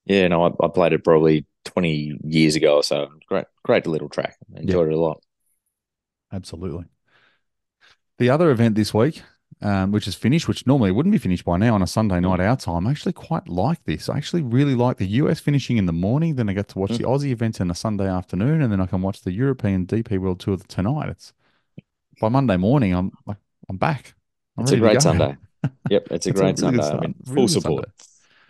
[0.06, 3.10] Yeah, no, I, I played it probably 20 years ago or so.
[3.28, 4.38] Great, great little track.
[4.56, 5.22] Enjoyed it a lot.
[6.32, 6.86] Absolutely.
[8.18, 9.24] The other event this week,
[9.62, 12.40] um, which is finished, which normally wouldn't be finished by now on a Sunday night
[12.40, 14.10] our time, I actually quite like this.
[14.10, 16.36] I actually really like the US finishing in the morning.
[16.36, 16.98] Then I get to watch Mm.
[16.98, 20.18] the Aussie event on a Sunday afternoon, and then I can watch the European DP
[20.20, 21.10] World Tour tonight.
[21.10, 21.34] It's
[22.20, 22.94] by Monday morning.
[22.94, 23.38] I'm like,
[23.70, 24.14] I'm back.
[24.58, 25.02] I'm It's a great.
[25.02, 25.38] Sunday.
[25.90, 26.98] Yep, it's a It's great really good Sunday.
[26.98, 27.86] I mean, full good support.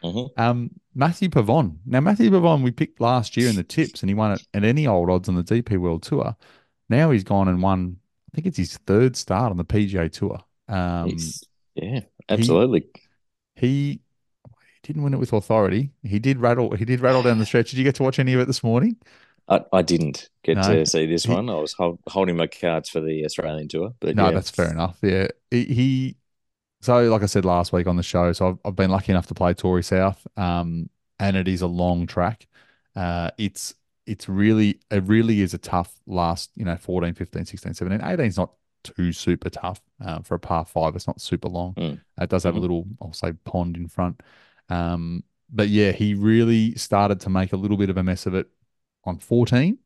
[0.03, 0.19] Sunday.
[0.19, 0.39] Mhm.
[0.39, 1.77] Um, Matthieu Pavon.
[1.85, 4.63] Now, Matthieu Pavon, we picked last year in the tips, and he won it at
[4.65, 6.35] any old odds on the DP World Tour.
[6.89, 7.97] Now he's gone and won.
[8.31, 10.43] I think it's his third start on the PGA Tour.
[10.67, 11.43] Um, He's-
[11.75, 12.87] yeah, absolutely.
[13.55, 13.99] he
[14.83, 15.91] he didn't win it with authority.
[16.03, 16.75] He did rattle.
[16.75, 17.71] He did rattle down the stretch.
[17.71, 18.97] Did you get to watch any of it this morning?
[19.47, 21.49] I, I didn't get No, to see this he- one.
[21.49, 24.71] I was hold, holding my cards for the Australian tour, but No, yeah, that's fair
[24.71, 24.97] enough.
[25.01, 26.17] Yeah, he, he.
[26.81, 29.27] So, like I said last week on the show, so I've, I've been lucky enough
[29.27, 32.47] to play Torrey South, um, and it is a long track.
[32.95, 33.73] Uh, it's
[34.05, 38.07] it's really it really is a tough last, you know, 14, 15, 16, 17.
[38.07, 38.51] 18 is not
[38.85, 40.95] too super tough uh, for a par five.
[40.95, 41.73] It's not super long.
[41.75, 41.99] Mm.
[42.21, 42.57] It does have Mhm.
[42.57, 44.21] a little, I'll say, pond in front.
[44.69, 48.33] Um, but yeah, he really started to make a little bit of a mess of
[48.33, 48.47] it
[49.03, 49.77] on 14,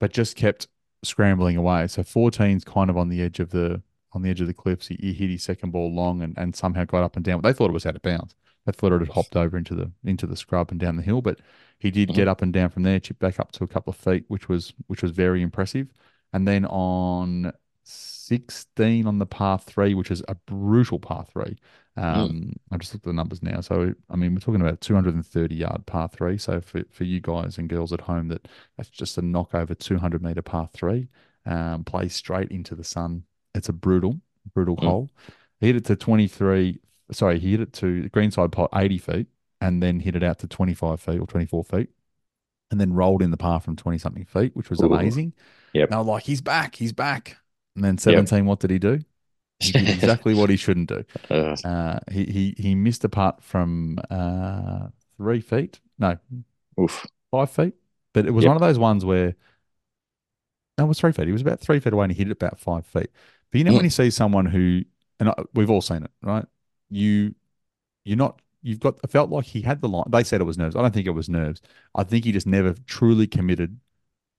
[0.00, 0.68] but just kept
[1.02, 1.86] scrambling away.
[1.88, 4.86] So 14's kind of on the edge of the on the edge of the cliffs.
[4.88, 7.42] He, he hit his second ball long and, and somehow got up and down.
[7.42, 8.34] They thought it was out of bounds.
[8.64, 11.20] They thought it had hopped over into the into the scrub and down the hill,
[11.20, 11.40] but
[11.78, 13.96] he did get up and down from there, chipped back up to a couple of
[13.96, 15.88] feet, which was which was very impressive.
[16.32, 17.52] And then on
[18.28, 21.56] 16 on the par three, which is a brutal par three.
[21.96, 23.60] Um, I just looked at the numbers now.
[23.60, 26.36] So, I mean, we're talking about 230 yard par three.
[26.38, 29.74] So, for, for you guys and girls at home, that that's just a knock over
[29.74, 31.08] 200 meter par three,
[31.46, 33.24] um, play straight into the sun.
[33.54, 34.20] It's a brutal,
[34.54, 34.84] brutal Mm.
[34.84, 35.10] hole.
[35.60, 36.78] He hit it to 23.
[37.10, 39.26] Sorry, he hit it to the greenside pot 80 feet
[39.60, 41.88] and then hit it out to 25 feet or 24 feet
[42.70, 44.92] and then rolled in the par from 20 something feet, which was Ooh.
[44.92, 45.32] amazing.
[45.72, 45.90] Yep.
[45.90, 47.38] Now, like, he's back, he's back.
[47.78, 48.98] And then 17, what did he do?
[49.60, 51.04] He did exactly what he shouldn't do.
[51.30, 56.18] Uh, Uh, he, he, he missed a putt from uh, three feet, no,
[56.80, 57.06] oof.
[57.30, 57.74] five feet.
[58.12, 58.48] But it was Yep.
[58.48, 59.34] one of those ones where,
[60.76, 61.26] no, it was three feet.
[61.26, 63.10] He was about three feet away and he hit it about five feet.
[63.50, 63.76] But you know, Mm.
[63.76, 64.84] when you see someone who,
[65.20, 66.46] and I- we've all seen it, right?
[66.90, 67.34] You,
[68.04, 70.06] you're not, you've got, it felt like he had the line.
[70.10, 70.76] They said it was nerves.
[70.76, 71.60] I don't think it was nerves.
[71.94, 73.80] I think he just never truly committed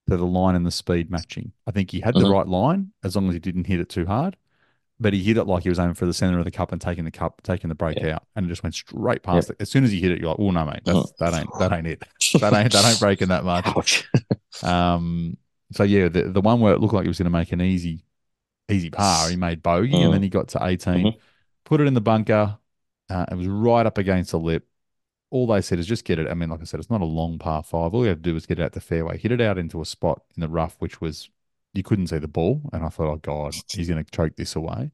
[0.09, 1.51] to the line and the speed matching.
[1.67, 2.31] I think he had the Mhm.
[2.33, 4.35] right line as long as he didn't hit it too hard.
[4.99, 6.81] But he hit it like he was aiming for the center of the cup and
[6.81, 9.55] taking the cup, taking the break out, and it just went straight past it.
[9.61, 11.71] As soon as he hit it, you're like, "Oh no, mate, that's, that ain't that
[11.71, 12.03] ain't it.
[12.41, 14.09] That ain't that ain't breaking that much."
[14.63, 15.37] Um,
[15.71, 17.61] so yeah, the the one where it looked like he was going to make an
[17.61, 18.03] easy,
[18.69, 20.11] easy par, he made bogey, and Mm.
[20.15, 21.17] then he got to 18, Mhm.
[21.63, 22.57] put it in the bunker.
[23.09, 24.67] Uh, it was right up against the lip.
[25.31, 26.27] All they said is just get it.
[26.27, 27.93] I mean, like I said, it's not a long par five.
[27.93, 29.81] All you have to do is get it out the fairway, hit it out into
[29.81, 31.29] a spot in the rough, which was
[31.73, 32.61] you couldn't see the ball.
[32.73, 34.91] And I thought, oh god, he's going to choke this away.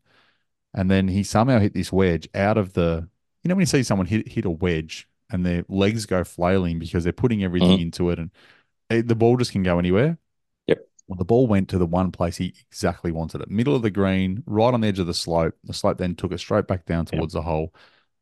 [0.73, 3.07] And then he somehow hit this wedge out of the.
[3.43, 6.79] You know when you see someone hit hit a wedge and their legs go flailing
[6.79, 7.81] because they're putting everything Mhm.
[7.83, 8.31] into it, and
[8.89, 10.17] it, the ball just can go anywhere.
[10.67, 10.79] Yep.
[11.07, 13.89] Well, the ball went to the one place he exactly wanted it, middle of the
[13.91, 15.55] green, right on the edge of the slope.
[15.63, 17.13] The slope then took it straight back down Yep.
[17.19, 17.73] towards the hole.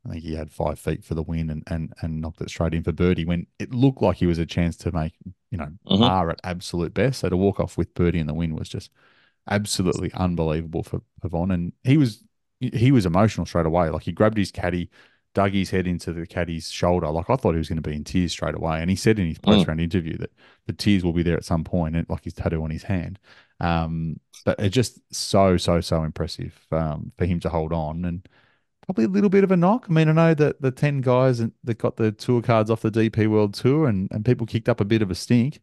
[0.06, 2.74] I think he had five feet for the win and and and knocked it straight
[2.74, 5.14] in for birdie when it looked like he was a chance to make
[5.52, 6.00] you know Mhm.
[6.00, 7.20] par at absolute best.
[7.22, 8.92] So to walk off with birdie in the win was just
[9.50, 12.24] absolutely unbelievable for Pavon, and he was
[12.60, 13.90] he was emotional straight away.
[13.90, 14.90] Like he grabbed his caddy,
[15.34, 17.10] dug his head into the caddy's shoulder.
[17.10, 19.20] Like I thought he was going to be in tears straight away, and he said
[19.20, 19.44] in his Mm.
[19.44, 20.32] post round interview that
[20.68, 23.20] the tears will be there at some point, and like his tattoo on his hand.
[23.60, 28.28] Um, but it's just so so so impressive um, for him to hold on and
[28.86, 29.86] probably a little bit of a knock.
[29.90, 32.92] I mean, I know that the 10 guys that got the tour cards off the
[32.92, 35.60] DP World Tour and, and people kicked up a bit of a stink.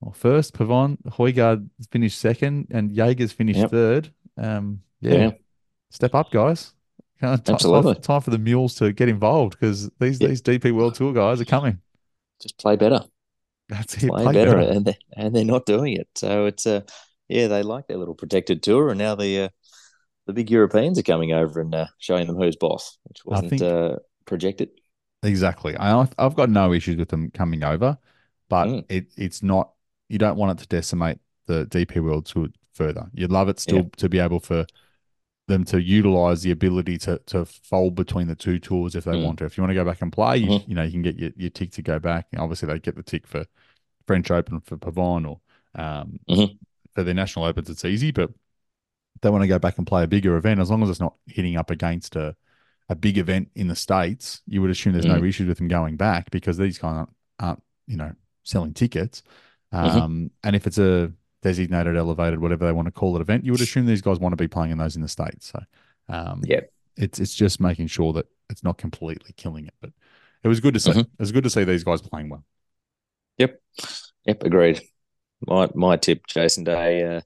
[0.00, 3.70] Well, first, Pavon, Højgaard finished second and Jaeger's finished Yep.
[3.70, 4.12] third.
[4.38, 5.30] Um, yeah, Yeah.
[5.90, 6.72] step up, guys.
[7.22, 7.94] Absolutely.
[7.94, 10.30] Time, time for the mules to get involved because these, Yep.
[10.30, 11.78] these DP World Tour guys are coming.
[12.40, 13.02] Just play better.
[13.68, 14.08] That's it.
[14.08, 14.72] Play, Play better, better.
[14.72, 16.08] and they, and they're not doing it.
[16.16, 16.80] So it's uh,
[17.28, 19.48] yeah, they like their little protected tour, and now the uh,
[20.26, 23.62] the big Europeans are coming over and uh, showing them who's boss, which wasn't think-
[23.62, 24.70] uh, projected.
[25.22, 25.76] Exactly.
[25.76, 27.98] I, I've got no issues with them coming over,
[28.48, 28.84] but Mm.
[28.88, 29.72] it, it's not,
[30.08, 33.10] you don't want it to decimate the DP World Tour further.
[33.12, 33.88] You'd love it still Yeah.
[33.98, 34.64] to be able for
[35.48, 39.24] them to utilize the ability to to fold between the two tours if they Mm.
[39.24, 39.44] want to.
[39.44, 40.68] If you want to go back and play, you, Mhm.
[40.68, 42.28] you know, you can get your, your tick to go back.
[42.38, 43.44] Obviously, they get the tick for
[44.06, 45.40] French Open for Pavon or
[45.74, 46.56] um, Mhm.
[46.94, 48.30] for their national opens, it's easy, but
[49.22, 51.14] they want to go back and play a bigger event, as long as it's not
[51.26, 52.34] hitting up against a,
[52.88, 55.28] a big event in the States, you would assume there's no Mm.
[55.28, 58.12] issues with them going back because these guys aren't, aren't you know,
[58.44, 59.22] selling tickets.
[59.72, 60.00] Mhm.
[60.02, 63.52] Um, And if it's a designated, elevated, whatever they want to call it event, you
[63.52, 65.46] would assume these guys want to be playing in those in the States.
[65.52, 65.62] So,
[66.08, 66.60] um, Yeah.
[66.96, 69.74] it's it's just making sure that it's not completely killing it.
[69.80, 69.92] But
[70.42, 70.90] it was good to see.
[70.92, 71.00] Mhm.
[71.00, 72.44] It was good to see these guys playing well.
[73.38, 73.60] Yep,
[74.26, 74.80] yep, agreed.
[75.46, 77.20] My my tip, Jason Day uh,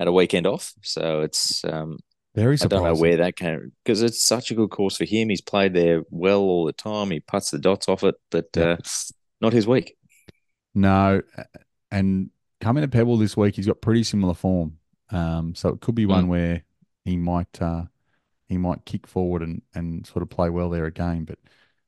[0.00, 1.98] had a weekend off, so it's um,
[2.34, 5.28] Very I don't know where that came because it's such a good course for him.
[5.28, 7.10] He's played there well all the time.
[7.10, 8.78] He puts the dots off it, but uh,
[9.42, 9.96] not his week.
[10.74, 11.20] No,
[11.90, 12.30] and
[12.62, 14.78] coming to Pebble this week, he's got pretty similar form.
[15.10, 16.64] Um, so it could be one where
[17.04, 17.82] he might uh,
[18.48, 21.24] he might kick forward and, and sort of play well there again.
[21.24, 21.38] But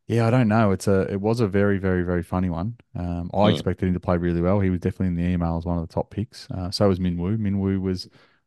[0.08, 0.72] yeah, I don't know.
[0.72, 2.76] It's a it was a very very very funny one.
[2.94, 3.52] Um, I Mm.
[3.52, 4.60] expected him to play really well.
[4.60, 6.50] He was definitely in the email as one of the top picks.
[6.50, 7.38] Uh, so was Minwoo.
[7.38, 8.06] Minwoo was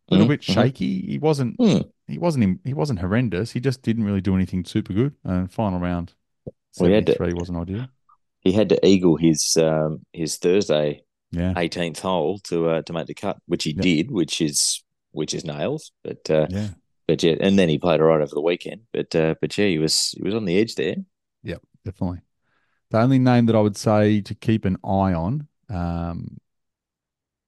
[0.09, 0.53] a little Mhm, bit mhm.
[0.53, 1.01] shaky.
[1.01, 1.89] He wasn't Mm.
[2.07, 3.51] he wasn't he wasn't horrendous.
[3.51, 5.13] He just didn't really do anything super good.
[5.23, 6.13] And final round
[6.79, 7.87] Well, he had to- wasn't ideal.
[8.41, 11.53] He had to eagle his um, his Thursday Yeah.
[11.57, 15.43] 18th hole to uh, to make the cut, which he did, which is which is
[15.45, 15.91] nails.
[16.03, 16.69] But uh, Yeah.
[17.07, 18.81] but yeah, and then he played all right over the weekend.
[18.93, 20.97] But uh, but yeah, he was he was on the edge there.
[21.45, 22.21] Yep, definitely.
[22.91, 26.37] The only name that I would say to keep an eye on, um,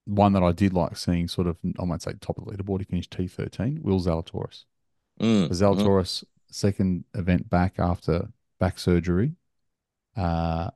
[0.05, 2.79] one that I did like seeing, sort of, I might say top of the leaderboard,
[2.79, 4.63] he finished T13, Will Zalatoris.
[5.19, 5.53] Mm, mhm.
[5.53, 8.29] Zalatoris, second event back after
[8.60, 9.33] back surgery.
[10.15, 10.71] Uh,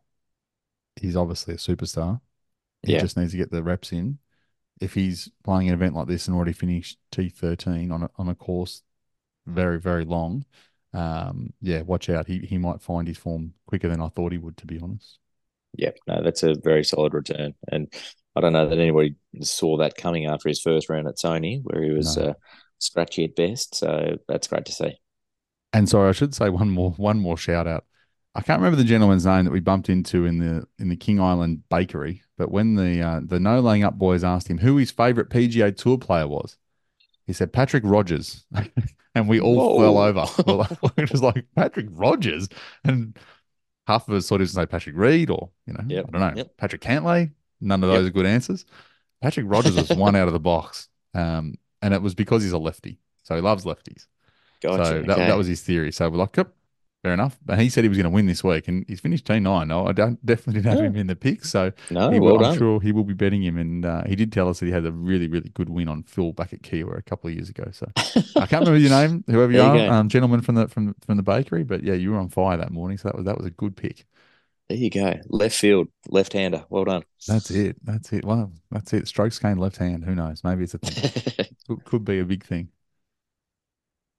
[0.99, 2.21] he's obviously a superstar.
[2.83, 3.01] He Yeah.
[3.01, 4.19] just needs to get the reps in.
[4.81, 8.35] If he's playing an event like this and already finished T13 on a, on a
[8.35, 8.83] course
[9.45, 10.45] very, very long,
[10.93, 12.27] um, yeah, watch out.
[12.27, 15.19] He he might find his form quicker than I thought he would, to be honest.
[15.77, 17.53] Yeah, no, that's a very solid return.
[17.71, 17.93] And
[18.35, 21.81] I don't know that anybody saw that coming after his first round at Sony, where
[21.83, 22.23] he was No.
[22.23, 22.33] uh,
[22.79, 23.75] scratchy at best.
[23.75, 24.97] So that's great to see.
[25.73, 27.85] And sorry, I should say one more one more shout out.
[28.35, 31.19] I can't remember the gentleman's name that we bumped into in the in the King
[31.19, 34.91] Island bakery, but when the uh, the no laying up boys asked him who his
[34.91, 36.57] favorite PGA Tour player was,
[37.27, 38.45] he said Patrick Rodgers,
[39.15, 39.79] and we all Whoa.
[39.79, 40.25] fell over.
[40.47, 42.49] We're like- we're just like Patrick Rodgers,
[42.83, 43.17] and
[43.87, 46.21] half of us thought he was say Patrick Reed or you know Yep, I don't
[46.35, 46.57] know yep.
[46.57, 47.31] Patrick Cantlay.
[47.59, 47.97] None of Yep.
[47.99, 48.65] those are good answers.
[49.21, 52.57] Patrick Rodgers was one out of the box, um, and it was because he's a
[52.57, 54.07] lefty, so he loves lefties.
[54.61, 54.85] Gotcha.
[54.85, 55.27] So that, okay.
[55.27, 55.91] that was his theory.
[55.91, 56.53] So we're like, yep,
[57.03, 57.39] fair enough.
[57.45, 59.67] But he said he was going to win this week, and he's finished T nine.
[59.69, 60.85] No, I don't definitely didn't have Yeah.
[60.85, 61.45] him in the pick.
[61.45, 63.57] So no, he Oh, well will, I'm sure he will be betting him.
[63.57, 66.03] And uh, he did tell us that he had a really, really good win on
[66.03, 67.65] Phil back at Kiawah a couple of years ago.
[67.71, 67.87] So
[68.35, 71.17] I can't remember your name, whoever you you are, um, gentleman from the from from
[71.17, 71.63] the bakery.
[71.63, 72.97] But yeah, you were on fire that morning.
[72.97, 74.05] So that was that was a good pick.
[74.69, 75.19] There you go.
[75.27, 76.65] Left field, left hander.
[76.69, 77.03] Well done.
[77.27, 77.77] That's it.
[77.83, 78.25] That's it.
[78.25, 79.07] Well, that's it.
[79.07, 80.03] Strokes gained left hand.
[80.05, 80.43] Who knows?
[80.43, 81.05] Maybe it's a thing.
[81.67, 82.69] could, could be a big thing.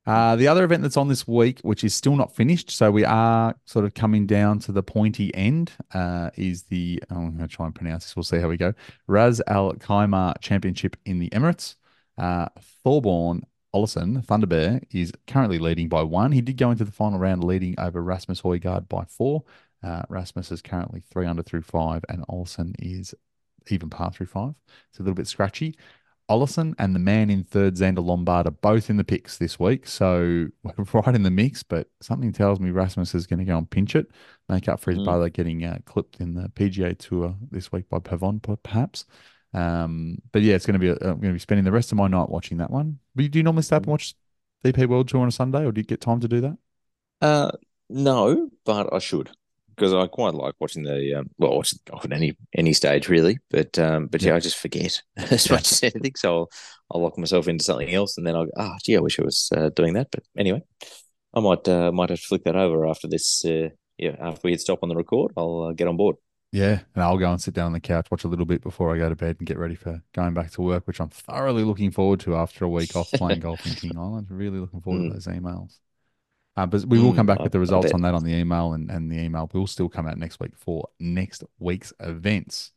[0.04, 3.04] Uh, the other event that's on this week, which is still not finished, so we
[3.04, 7.48] are sort of coming down to the pointy end, uh, is the oh, I'm going
[7.48, 8.16] to try and pronounce this.
[8.16, 8.74] We'll see how we go.
[9.06, 11.76] Ras Al Khaimah Championship in the Emirates.
[12.18, 12.48] Uh,
[12.84, 13.42] Thorbjørn
[13.74, 16.32] Olesen Thunderbear is currently leading by one.
[16.32, 19.44] He did go into the final round leading over Rasmus Højgaard by four.
[19.82, 23.14] Uh, Rasmus is currently three under through five, and Olesen is
[23.68, 24.54] even par through five.
[24.90, 25.76] It's a little bit scratchy.
[26.32, 29.86] Olesen and the man in third, Zander Lombard, are both in the picks this week.
[29.86, 33.58] So we're right in the mix, but something tells me Rasmus is going to go
[33.58, 34.06] and pinch it,
[34.48, 35.04] make up for his Mm.
[35.04, 39.04] brother getting uh, clipped in the PGA Tour this week by Pavon, perhaps.
[39.54, 40.88] Um, but yeah, it's going to be.
[40.88, 42.98] A, I'm going to be spending the rest of my night watching that one.
[43.14, 44.14] But do you normally stay up and watch
[44.64, 46.56] DP World Tour on a Sunday, or do you get time to do that?
[47.20, 47.50] Uh,
[47.90, 49.30] no, but I should
[49.76, 53.38] because I quite like watching the um, well, watching golf at any any stage really.
[53.50, 54.36] But um, but yeah, Yeah.
[54.36, 56.14] I just forget as much as anything.
[56.16, 56.48] So I'll,
[56.90, 59.48] I'll lock myself into something else, and then I'll ah, gee, I wish I was
[59.56, 60.08] uh, doing that.
[60.10, 60.62] But anyway,
[61.34, 63.44] I might uh, might have to flick that over after this.
[63.44, 66.16] Uh, yeah, after we hit stop on the record, I'll uh, get on board.
[66.52, 68.94] Yeah, and I'll go and sit down on the couch, watch a little bit before
[68.94, 71.64] I go to bed and get ready for going back to work, which I'm thoroughly
[71.64, 74.26] looking forward to after a week off playing golf in King Island.
[74.30, 75.08] Really looking forward Mm.
[75.08, 75.78] to those emails.
[76.56, 78.32] Uh, but we will come Mm, back I- with the results on that on the
[78.34, 82.72] email, and, and the email will still come out next week for next week's events.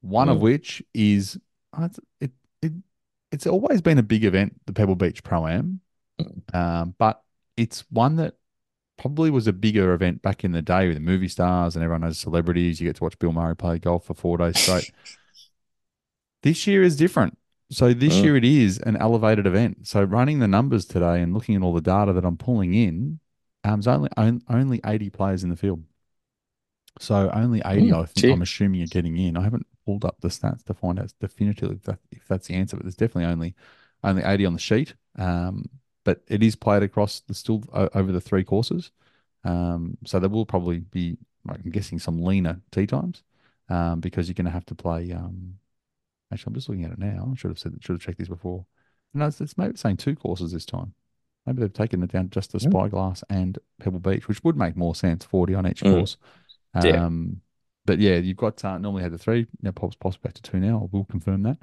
[0.00, 0.40] One of Mm.
[0.40, 1.38] which is
[1.74, 2.30] uh, it's, it,
[2.62, 2.72] it
[3.30, 5.80] it's always been a big event, the Pebble Beach Pro Am,
[6.20, 6.54] Mm.
[6.54, 7.22] um, but
[7.56, 8.34] it's one that
[8.96, 12.02] probably was a bigger event back in the day with the movie stars and everyone
[12.02, 12.80] knows celebrities.
[12.80, 14.90] You get to watch Bill Murray play golf for four days straight.
[16.42, 17.36] this year is different.
[17.70, 18.24] So this Mm.
[18.24, 19.86] year it is an elevated event.
[19.86, 23.20] So running the numbers today and looking at all the data that I'm pulling in,
[23.64, 25.84] um, there's only on- only 80 players in the field.
[27.00, 29.36] So only 80, Mm, I think, I'm assuming you're getting in.
[29.36, 32.54] I haven't pulled up the stats to find out definitively if, that, if that's the
[32.54, 33.54] answer, but there's definitely only
[34.04, 34.94] only 80 on the sheet.
[35.16, 35.64] Um,
[36.04, 38.92] but it is played across the still over the three courses.
[39.44, 41.16] Um, so there will probably be,
[41.48, 43.22] I'm guessing, some leaner tee times
[43.70, 45.10] um, because you're going to have to play.
[45.12, 45.58] Um,
[46.32, 47.30] actually, I'm just looking at it now.
[47.32, 48.66] I should have said, should have checked this before.
[49.12, 50.94] No, it's, it's maybe saying two courses this time.
[51.46, 52.62] Maybe they've taken it down just to Mm.
[52.70, 55.92] Spyglass and Pebble Beach, which would make more sense, 40 on each Mm.
[55.92, 56.16] course.
[56.82, 57.04] Yeah.
[57.04, 57.40] Um,
[57.86, 60.58] but yeah, you've got uh, normally had the three, now pops pops back to two
[60.58, 60.88] now.
[60.90, 61.58] We'll confirm that.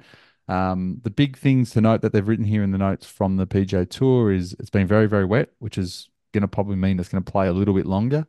[0.48, 3.46] Um, the big things to note that they've written here in the notes from the
[3.46, 7.08] PGA Tour is it's been very very wet, which is going to probably mean it's
[7.08, 8.26] going to play a little bit longer.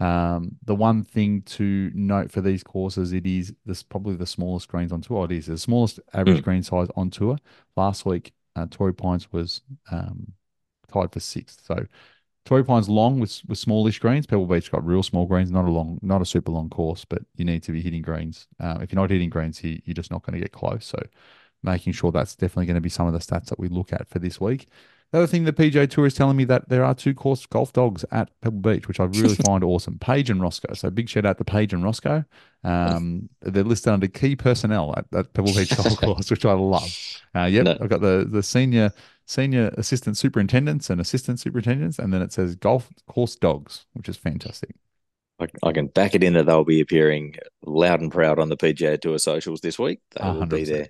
[0.00, 4.68] Um, the one thing to note for these courses, it is this probably the smallest
[4.68, 5.24] greens on tour.
[5.26, 6.44] It is the smallest average Mm.
[6.44, 7.38] green size on tour.
[7.76, 10.32] Last week, uh, Torrey Pines was um,
[10.92, 11.64] tied for sixth.
[11.64, 11.86] So
[12.44, 14.26] Torrey Pines long with with smallish greens.
[14.26, 17.22] Pebble Beach got real small greens, not a long, not a super long course, but
[17.36, 18.46] you need to be hitting greens.
[18.60, 20.84] Um, if you're not hitting greens here, you're just not going to get close.
[20.84, 20.98] So
[21.62, 24.08] making sure that's definitely going to be some of the stats that we look at
[24.08, 24.68] for this week.
[25.14, 27.72] The other thing the PGA Tour is telling me that there are two course golf
[27.72, 29.96] dogs at Pebble Beach, which I really find awesome.
[29.96, 30.74] Paige and Roscoe.
[30.74, 32.24] So big shout out to Paige and Roscoe.
[32.64, 37.22] Um, they're listed under key personnel at, at Pebble Beach Golf Course, which I love.
[37.32, 37.78] Uh, yep, No.
[37.80, 38.90] I've got the the senior
[39.24, 44.16] senior assistant superintendents and assistant superintendents, and then it says golf course dogs, which is
[44.16, 44.74] fantastic.
[45.38, 48.56] I, I can back it in that they'll be appearing loud and proud on the
[48.56, 50.00] PGA Tour socials this week.
[50.16, 50.66] They will be 100%.
[50.66, 50.88] there,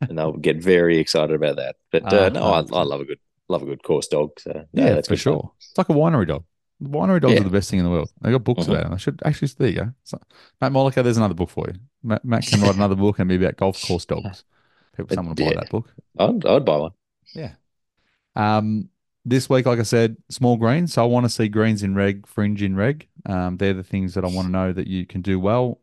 [0.00, 1.76] and they'll get very excited about that.
[1.92, 4.38] But uh, no, I, I love a good love a good course dog.
[4.40, 5.32] So no, yeah, that's for good fun.
[5.34, 5.52] sure.
[5.58, 6.44] It's like a winery dog.
[6.82, 7.40] Winery dogs Yeah.
[7.40, 8.10] are the best thing in the world.
[8.22, 8.68] I got books Mhm.
[8.70, 8.92] about them.
[8.92, 9.48] I should actually.
[9.58, 9.92] There you go.
[10.04, 10.20] So,
[10.60, 11.74] Matt Mollica, there's another book for you.
[12.02, 14.44] Matt, Matt can write another book and be about golf course dogs.
[14.96, 15.92] People, someone will buy that book.
[16.18, 16.92] I'd, I'd buy one.
[17.34, 17.52] Yeah.
[18.36, 18.88] Um,
[19.24, 20.92] this week, like I said, small greens.
[20.94, 23.08] So I want to see greens in reg, fringe in reg.
[23.26, 25.80] Um, they're the things that I want to know that you can do well,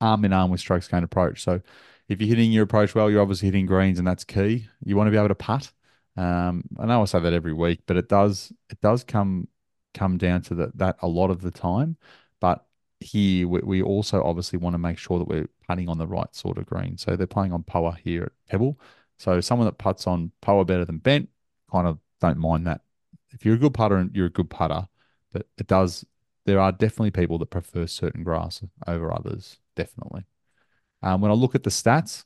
[0.00, 1.42] arm in arm with strokes gained approach.
[1.42, 1.60] So
[2.08, 4.68] if you're hitting your approach well, you're obviously hitting greens, and that's key.
[4.84, 5.72] You want to be able to putt.
[6.18, 9.46] Um, I know I say that every week, but it does it does come
[9.94, 11.96] come down to that that a lot of the time.
[12.40, 12.66] But
[12.98, 16.34] here we, we also obviously want to make sure that we're putting on the right
[16.34, 16.98] sort of green.
[16.98, 18.80] So they're playing on Poa here at Pebble.
[19.16, 21.28] So someone that puts on Poa better than bent,
[21.70, 22.80] kind of don't mind that.
[23.30, 24.88] If you're a good putter, and you're a good putter.
[25.32, 26.04] But it does.
[26.46, 29.58] There are definitely people that prefer certain grass over others.
[29.76, 30.24] Definitely.
[31.02, 32.24] Um, when I look at the stats,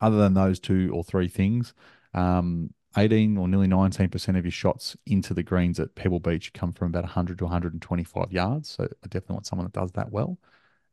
[0.00, 1.74] other than those two or three things,
[2.14, 6.72] um, 18 or nearly 19% of your shots into the greens at Pebble Beach come
[6.72, 8.70] from about 100 to 125 yards.
[8.70, 10.38] So I definitely want someone that does that well.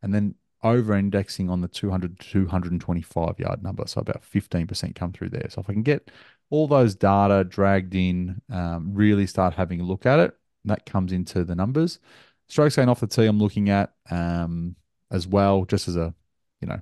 [0.02, 3.84] And then over indexing on the 200 to 225 yard number.
[3.88, 5.48] So about 15% come through there.
[5.50, 6.12] So if I can get
[6.50, 10.36] all those data dragged in, um, really start having a look at it,
[10.66, 12.00] that comes into the numbers.
[12.48, 14.76] Strokes gained off the tee, I'm looking at um,
[15.10, 16.14] as well, just as a,
[16.60, 16.82] you know,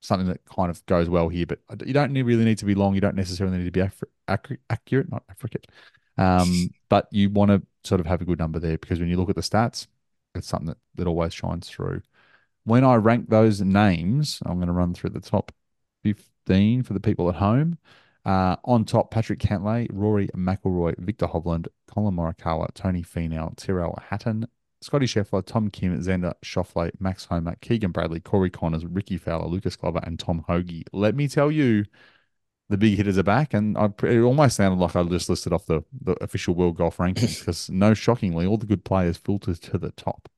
[0.00, 1.46] something that kind of goes well here.
[1.46, 2.94] But you don't really need to be long.
[2.94, 3.80] You don't necessarily need to be
[4.30, 5.66] accurate, accurate, not accurate.
[6.16, 9.16] Um, but you want to sort of have a good number there because when you
[9.16, 9.86] look at the stats,
[10.34, 12.02] it's something that, that always shines through.
[12.64, 15.52] When I rank those names, I'm going to run through the top
[16.04, 17.78] 15 for the people at home.
[18.24, 24.46] Uh, on top, Patrick Cantlay, Rory McIlroy, Viktor Hovland, Collin Morikawa, Tony Finau, Tyrrell Hatton,
[24.82, 29.76] Scottie Scheffler, Tom Kim, Xander Schauffele, Max Homa, Keegan Bradley, Corey Conners, Rickie Fowler, Lucas
[29.76, 30.84] Glover, and Tom Hoge.
[30.92, 31.84] Let me tell you,
[32.70, 35.66] the big hitters are back, and I, it almost sounded like I just listed off
[35.66, 39.78] the, the official world golf rankings because, no shockingly, all the good players filter to
[39.78, 40.28] the top.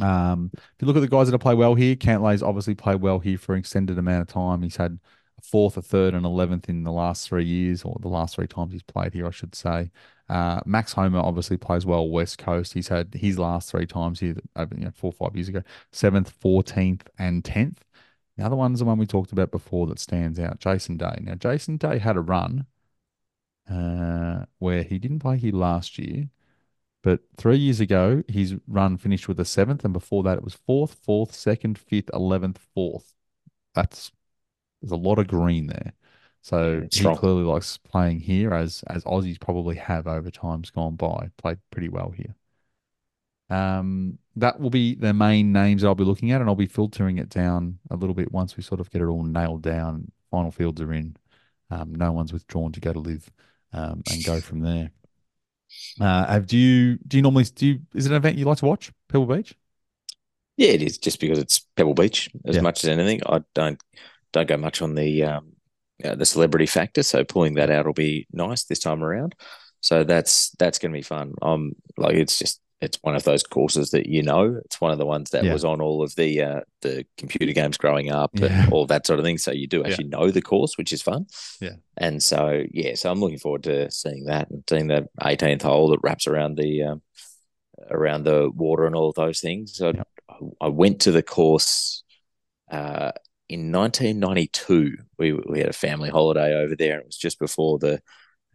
[0.00, 3.00] Um, if you look at the guys that have played well here, Cantlay's obviously played
[3.00, 4.62] well here for an extended amount of time.
[4.62, 4.98] He's had
[5.38, 8.48] a fourth, a third, and eleventh in the last three years, or the last three
[8.48, 9.90] times he's played here, I should say.
[10.28, 12.72] Uh, Max Homa obviously plays well West Coast.
[12.72, 16.30] He's had his last three times here, you know, four or five years ago, seventh,
[16.30, 17.84] fourteenth, and tenth.
[18.36, 21.18] The other one's the one we talked about before that stands out, Jason Day.
[21.20, 22.66] Now, Jason Day had a run
[23.68, 26.28] uh, where he didn't play here last year,
[27.02, 30.54] but three years ago, his run finished with a seventh, and before that, it was
[30.54, 33.14] fourth, fourth, second, fifth, eleventh, fourth.
[33.74, 34.12] That's
[34.80, 35.92] there's a lot of green there.
[36.42, 37.16] So he strong.
[37.16, 41.30] clearly likes playing here, as as Aussies probably have over times gone by.
[41.38, 42.34] Played pretty well here.
[43.50, 46.66] Um, that will be the main names that I'll be looking at, and I'll be
[46.66, 50.10] filtering it down a little bit once we sort of get it all nailed down.
[50.30, 51.16] Final fields are in.
[51.70, 53.30] Um, no one's withdrawn to go to LIV,
[53.72, 54.90] um, and go from there.
[56.00, 58.58] Uh, have do you do you normally do you, is it an event you like
[58.58, 59.54] to watch Pebble Beach?
[60.56, 62.60] Yeah, it is just because it's Pebble Beach as Yeah.
[62.60, 63.20] much as anything.
[63.26, 63.80] I don't
[64.32, 65.54] don't go much on the um,
[66.04, 69.36] uh, the celebrity factor, so pulling that out will be nice this time around.
[69.82, 71.34] So that's that's going to be fun.
[71.42, 74.60] Um, like it's just it's one of those courses that you know.
[74.64, 75.52] It's one of the ones that Yeah.
[75.52, 78.64] was on all of the uh, the computer games growing up Yeah.
[78.64, 79.38] and all that sort of thing.
[79.38, 81.26] So you do actually know the course, which is fun.
[81.60, 81.76] Yeah.
[81.96, 85.88] And so yeah, so I'm looking forward to seeing that and seeing the 18th hole
[85.90, 87.02] that wraps around the um,
[87.90, 89.76] around the water and all of those things.
[89.76, 89.92] So.
[90.28, 92.04] I, I went to the course
[92.70, 93.12] uh,
[93.48, 94.96] in 1992.
[95.18, 98.00] We we had a family holiday over there, it was just before the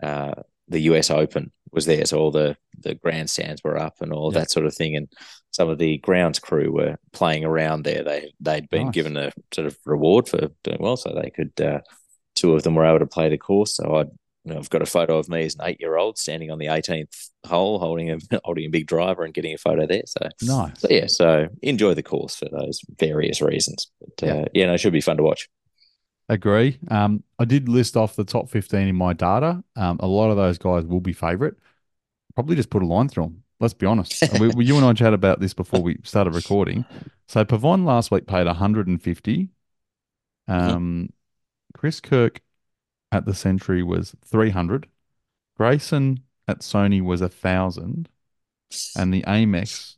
[0.02, 0.34] uh,
[0.68, 4.52] the US Open was there, so all the the grandstands were up and all that
[4.52, 5.08] sort of thing, and
[5.52, 8.04] some of the grounds crew were playing around there.
[8.04, 8.94] They they'd been Nice.
[8.94, 11.60] given a sort of reward for doing well, so they could.
[11.60, 11.80] Uh,
[12.36, 14.06] two of them were able to play the course, so I.
[14.46, 17.32] You know, I've got a photo of me as an eight-year-old standing on the 18th
[17.46, 20.04] hole, holding a holding a big driver and getting a photo there.
[20.06, 20.80] So Nice.
[20.80, 23.92] so yeah, so enjoy the course for those various reasons.
[24.00, 24.34] But Yeah.
[24.36, 25.50] uh, yeah, no, it should be fun to watch.
[26.30, 26.78] Agree.
[26.90, 29.64] Um, I did list off the top 15 in my data.
[29.76, 31.56] Um, a lot of those guys will be favorite.
[32.38, 33.44] Probably just put a line through them.
[33.60, 34.24] Let's be honest.
[34.40, 36.86] We, we- you and I chatted about this before we started recording.
[37.28, 39.50] So Pavon last week paid 150.
[40.48, 41.10] Um,
[41.74, 42.42] Chris Kirk
[43.12, 44.88] at the Sentry was 300.
[45.58, 48.08] Grayson at Sony was a thousand,
[48.96, 49.98] and the Amex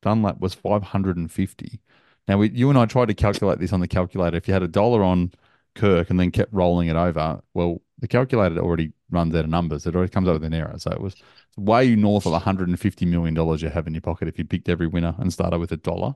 [0.00, 1.80] Dunlap was five hundred and fifty.
[2.28, 4.36] Now, we, you and I tried to calculate this on the calculator.
[4.36, 5.32] If you had a dollar on
[5.74, 9.86] Kirk and then kept rolling it over, well, the calculator already runs out of numbers.
[9.86, 10.74] It already comes up with an error.
[10.78, 11.14] So it was
[11.56, 15.14] way north of $150 million you have in your pocket if you picked every winner
[15.18, 16.14] and started with a dollar.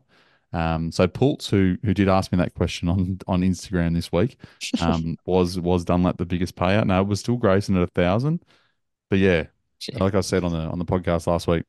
[0.53, 4.37] Um, so Pultz, who who did ask me that question on on Instagram this week,
[4.81, 6.87] um, was was Dunlap the biggest payout?
[6.87, 8.45] No, it was still Grayson at a thousand.
[9.11, 9.47] But yeah,
[9.95, 11.65] like I said on the on the podcast last week,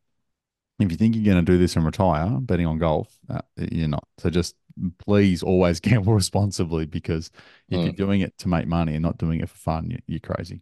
[0.80, 3.88] if you think you're going to do this and retire betting on golf, uh, you're
[3.88, 4.08] not.
[4.20, 4.56] So just
[5.00, 7.32] please always gamble responsibly because
[7.70, 7.84] if mm.
[7.84, 10.62] you're doing it to make money and not doing it for fun, you, you're crazy.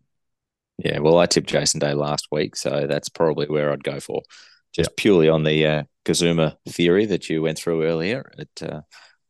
[0.77, 4.23] Yeah, well, I tipped Jason Day last week, so that's probably where I'd go for,
[4.73, 4.97] just yep.
[4.97, 8.31] purely on the uh, Kazuma theory that you went through earlier.
[8.37, 8.81] It uh,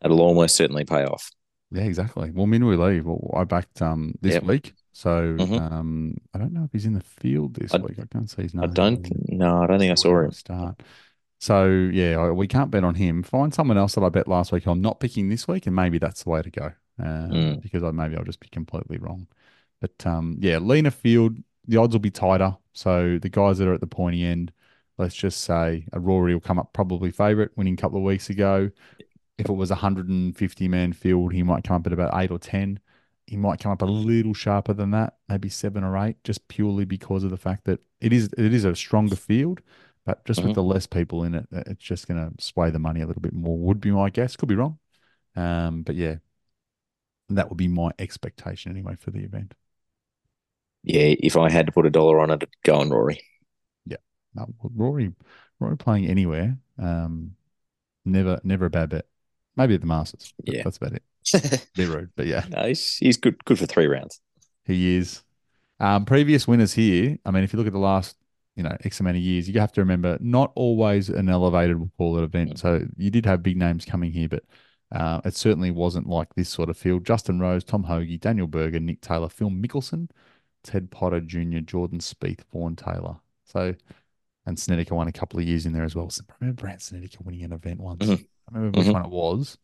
[0.04, 1.30] it'll almost certainly pay off.
[1.72, 2.32] Yeah, exactly.
[2.32, 4.44] Well, Minwoo Lee, well, I backed um this yep.
[4.44, 5.56] week, so mm-hmm.
[5.56, 8.00] um I don't know if he's in the field this I, week.
[8.00, 8.64] I can't see his name.
[8.64, 9.06] I don't.
[9.30, 10.82] No, I don't think I saw him start.
[11.40, 13.22] So yeah, we can't bet on him.
[13.22, 14.66] Find someone else that I bet last week.
[14.66, 16.72] I'm not picking this week, and maybe that's the way to go.
[16.98, 17.62] Uh, mm.
[17.62, 19.28] Because I, maybe I'll just be completely wrong.
[19.84, 21.36] But um, yeah, leaner field,
[21.68, 22.56] the odds will be tighter.
[22.72, 24.54] So the guys that are at the pointy end,
[24.98, 28.30] let's just say a Rory will come up probably favourite, winning a couple of weeks
[28.30, 28.72] ago.
[29.38, 32.40] If it was a 150 man field, he might come up at about eight or
[32.40, 32.80] 10.
[33.28, 36.86] He might come up a little sharper than that, maybe seven or eight, just purely
[36.86, 39.60] because of the fact that it is it is a stronger field.
[40.06, 40.48] But just mm-hmm.
[40.48, 43.22] with the less people in it, it's just going to sway the money a little
[43.22, 43.58] bit more.
[43.58, 44.38] Would be my guess.
[44.38, 44.80] Could be wrong.
[45.36, 46.16] Um, but yeah,
[47.28, 49.56] that would be my expectation anyway for the event.
[50.84, 53.22] Yeah, if I had to put a dollar on it, go on Rory.
[53.86, 53.98] Yeah,
[54.36, 55.14] no, Rory,
[55.60, 57.32] Rory playing anywhere, um,
[58.06, 59.06] never, never a bad bet.
[59.56, 60.34] Maybe at the Masters.
[60.44, 61.68] Yeah, that's about it.
[61.76, 64.20] Be rude, but yeah, no, he's, he's good, good for three rounds.
[64.66, 65.24] He is.
[65.80, 67.18] Um, previous winners here.
[67.26, 68.16] I mean, if you look at the last
[68.56, 71.92] you know, X amount of years, you have to remember not always an elevated, we'll
[71.98, 72.56] call it, event.
[72.56, 72.60] Mm.
[72.60, 74.44] So you did have big names coming here, but
[74.92, 77.06] uh, it certainly wasn't like this sort of field.
[77.06, 80.10] Justin Rose, Tom Hoge, Daniel Berger, Nick Taylor, Phil Mickelson,
[80.64, 83.18] Ted Potter Jr., Jordan Spieth, Vaughn Taylor.
[83.46, 83.76] So,
[84.46, 86.10] and Snedeker won a couple of years in there as well.
[86.10, 88.06] So I remember Brandt Snedeker winning an event once.
[88.06, 88.24] Mm-hmm.
[88.54, 88.94] I remember which mm-hmm.
[88.94, 89.58] one it was.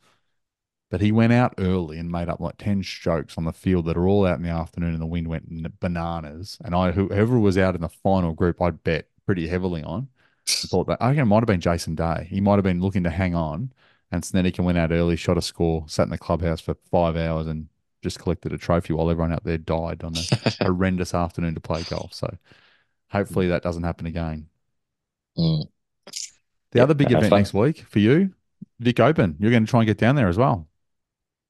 [0.89, 3.97] But he went out early and made up like 10 strokes on the field that
[3.97, 6.57] are all out in the afternoon and the wind went bananas.
[6.63, 10.07] And I, whoever was out in the final group, I'd bet pretty heavily on.
[10.47, 12.27] I thought that, I think it might have been Jason Day.
[12.27, 13.71] He might have been looking to hang on.
[14.11, 17.45] And Snedeker went out early, shot a score, sat in the clubhouse for five hours
[17.45, 17.67] and
[18.01, 21.83] just collected a trophy while everyone out there died on a horrendous afternoon to play
[21.83, 22.13] golf.
[22.13, 22.37] So
[23.09, 24.47] hopefully that doesn't happen again.
[25.37, 25.67] Mm.
[26.71, 28.33] The other big event next week for you,
[28.79, 29.35] Vic Open.
[29.39, 30.67] You're going to try and get down there as well.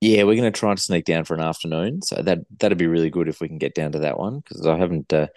[0.01, 2.01] Yeah, we're going to try to sneak down for an afternoon.
[2.01, 4.65] So that that'd be really good if we can get down to that one because
[4.65, 5.11] I haven't.
[5.11, 5.27] Uh,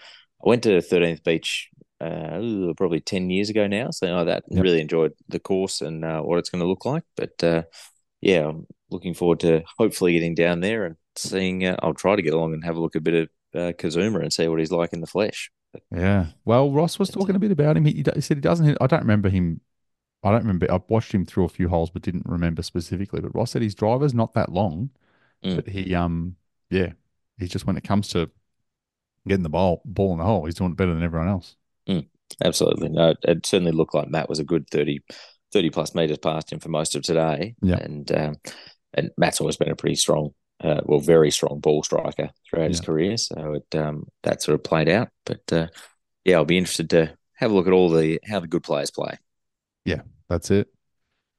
[0.44, 1.68] I went to Thirteenth Beach
[2.00, 4.62] uh, probably ten years ago now, so I that yep.
[4.62, 7.02] really enjoyed the course and uh, what it's going to look like.
[7.16, 7.62] But uh,
[8.20, 8.52] yeah,
[8.93, 11.66] looking forward to hopefully getting down there and seeing.
[11.66, 14.20] Uh, I'll try to get along and have a look a bit of uh, Kazuma
[14.20, 15.51] and see what he's like in the flesh.
[15.72, 17.84] But, yeah, well, Ross was talking a bit about him.
[17.86, 18.78] He, he said he doesn't.
[18.80, 19.61] I don't remember him
[20.22, 20.70] I don't remember.
[20.70, 23.20] I've watched him through a few holes, but didn't remember specifically.
[23.20, 24.90] But Ross said his driver's not that long,
[25.45, 25.57] mm.
[25.57, 26.36] but he, um,
[26.70, 26.93] yeah,
[27.38, 28.30] he's just when it comes to
[29.26, 31.57] getting the ball ball in the hole, he's doing it better than everyone else.
[31.88, 32.07] Mm.
[32.43, 35.01] Absolutely, no, it certainly looked like Matt was a good 30,
[35.53, 37.55] 30 plus meters past him for most of today.
[37.61, 38.36] Yeah, and um,
[38.95, 42.68] and Matt's always been a pretty strong, uh, well, very strong ball striker throughout yeah.
[42.68, 43.16] his career.
[43.16, 45.09] So it um, that sort of played out.
[45.24, 45.66] But uh,
[46.24, 48.90] yeah, I'll be interested to have a look at all the how the good players
[48.90, 49.18] play.
[49.84, 50.68] Yeah, that's it.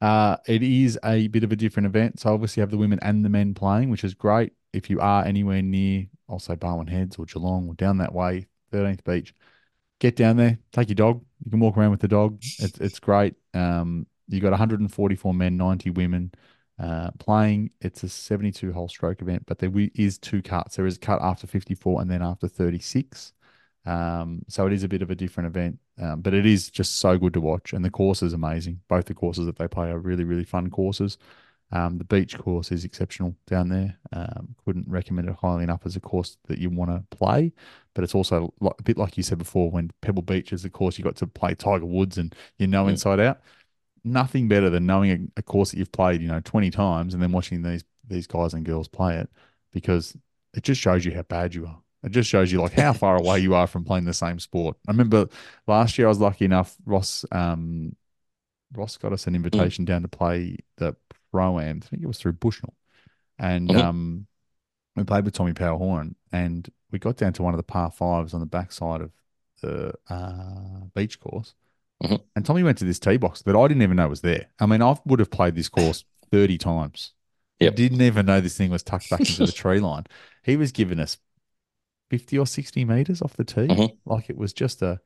[0.02, 2.20] Uh, it is a bit of a different event.
[2.20, 4.52] So obviously you have the women and the men playing, which is great.
[4.74, 8.48] If you are anywhere near, I'll say Barwon Heads or Geelong or down that way,
[8.74, 9.34] 13th Beach,
[10.00, 11.24] get down there, take your dog.
[11.46, 12.40] You can walk around with the dog.
[12.60, 13.36] It's, it's great.
[13.54, 16.34] Um, you got 144 men, 90 women
[16.80, 17.72] uh, playing.
[17.82, 20.76] It's a 72 hole stroke event, but there is two cuts.
[20.76, 23.34] There is a cut after 54 and then after 36.
[23.86, 26.98] Um, so it is a bit of a different event, um, but it is just
[26.98, 27.74] so good to watch.
[27.74, 28.80] And the course is amazing.
[28.88, 31.18] Both the courses that they play are really, really fun courses.
[31.72, 33.98] Um, the beach course is exceptional down there.
[34.12, 37.52] Um, couldn't recommend it highly enough as a course that you want to play.
[37.96, 40.98] But it's also a bit like you said before, when Pebble Beach is a course
[40.98, 43.42] you got to play Tiger Woods and you know inside out.
[44.04, 47.24] Nothing better than knowing a, a course that you've played, you know, twenty times and
[47.24, 49.30] then watching these these guys and girls play it
[49.72, 50.16] because
[50.54, 51.80] it just shows you how bad you are.
[52.04, 54.78] It just shows you like how far away you are from playing the same sport.
[54.88, 55.28] I remember
[55.68, 56.76] last year I was lucky enough.
[56.86, 57.96] Ross, um,
[58.74, 59.88] Ross got us an invitation mm.
[59.88, 60.96] down to play the
[61.32, 61.82] pro am.
[61.84, 62.76] I think it was through Bushnell,
[63.40, 63.82] and mm-hmm.
[63.82, 64.28] um,
[64.96, 67.90] we played with Tommy Power Horan, and we got down to one of the par
[67.90, 69.12] fives on the backside of
[69.62, 71.56] the uh, beach course,
[72.04, 72.22] Mhm.
[72.36, 74.48] and Tommy went to this tee box that I didn't even know was there.
[74.60, 77.14] I mean, I would have played this course thirty times.
[77.60, 77.74] Yep.
[77.74, 80.06] I didn't even know this thing was tucked back into the tree line.
[80.44, 81.18] He was giving us
[82.10, 83.98] fifty or sixty meters off the tee, Mhm.
[84.06, 85.00] like it was just a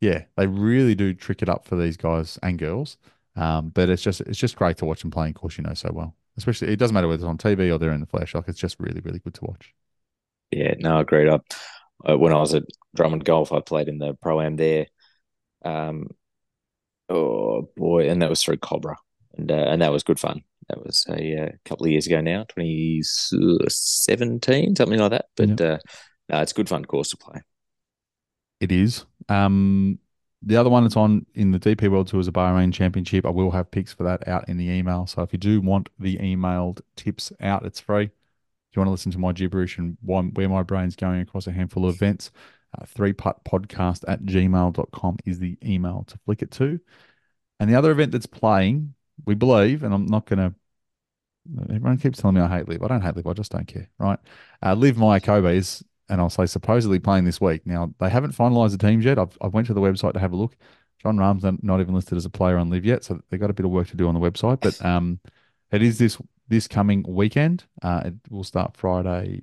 [0.00, 0.24] yeah.
[0.36, 2.98] They really do trick it up for these guys and girls.
[3.36, 5.90] Um, but it's just it's just great to watch them playing course you know so
[5.92, 6.14] well.
[6.36, 8.34] Especially it doesn't matter whether it's on TV or they're in the flesh.
[8.34, 9.72] Like it's just really really good to watch.
[10.50, 11.28] Yeah, no, agreed.
[11.28, 11.40] I,
[12.04, 12.64] uh, when I was at
[12.94, 14.86] Drummond Golf, I played in the pro am there.
[15.64, 16.10] Um,
[17.08, 18.96] oh boy, and that was through Cobra,
[19.36, 20.42] and uh, and that was good fun.
[20.68, 25.26] That was a uh, couple of years ago now, twenty seventeen, something like that.
[25.36, 25.78] But uh,
[26.28, 27.40] no, it's good fun course to play.
[28.60, 29.04] It is.
[29.28, 29.98] Um,
[30.46, 33.24] the other one that's on in the DP World Tour is a Bahrain Championship.
[33.24, 35.06] I will have picks for that out in the email.
[35.06, 38.04] So if you do want the emailed tips out, it's free.
[38.04, 41.46] If you want to listen to my gibberish and why, where my brain's going across
[41.46, 42.30] a handful of events,
[42.80, 46.80] uh, podcast at gmail.com is the email to flick it to.
[47.60, 48.94] And the other event that's playing,
[49.26, 50.54] we believe, and I'm not going to,
[51.62, 52.82] everyone keeps telling me I hate LIV.
[52.82, 53.26] I don't hate LIV.
[53.26, 54.18] I just don't care, right?
[54.62, 57.66] Uh, LIV Mayakoba is and I'll say supposedly playing this week.
[57.66, 59.18] Now they haven't finalised the teams yet.
[59.18, 60.56] I've I went to the website to have a look.
[61.02, 63.54] Jon Rahm's not even listed as a player on LIV yet, so they've got a
[63.54, 64.60] bit of work to do on the website.
[64.60, 65.20] But um,
[65.70, 66.18] it is this
[66.48, 67.64] this coming weekend.
[67.82, 69.42] Uh, it will start Friday,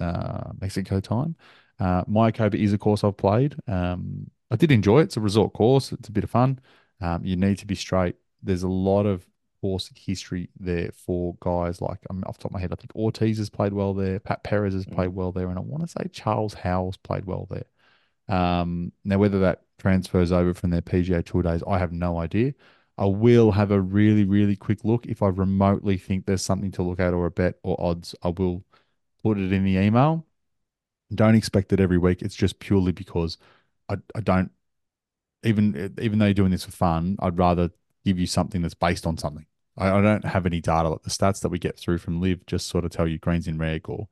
[0.00, 1.36] uh, Mexico time.
[1.78, 3.54] Uh, Mayakoba is a course I've played.
[3.66, 5.04] Um, I did enjoy it.
[5.04, 5.92] It's a resort course.
[5.92, 6.60] It's a bit of fun.
[7.00, 8.16] Um, you need to be straight.
[8.42, 9.26] There's a lot of
[9.60, 12.72] course history there for guys like I'm off the top of my head.
[12.72, 14.20] I think Ortiz has played well there.
[14.20, 17.48] Pat Perez has played well there, and I want to say Charles Howell's played well
[17.50, 17.66] there.
[18.28, 22.54] Um, now whether that transfers over from their PGA Tour days, I have no idea.
[22.98, 26.82] I will have a really, really quick look if I remotely think there's something to
[26.82, 28.14] look at or a bet or odds.
[28.22, 28.64] I will
[29.22, 30.26] put it in the email.
[31.14, 32.22] Don't expect it every week.
[32.22, 33.38] It's just purely because
[33.88, 34.50] I, I don't
[35.44, 37.70] even even though you're doing this for fun, I'd rather
[38.04, 39.46] give you something that's based on something.
[39.76, 40.88] I, I don't have any data.
[40.88, 43.46] Like the stats that we get through from LIV just sort of tell you greens
[43.46, 44.08] in reg or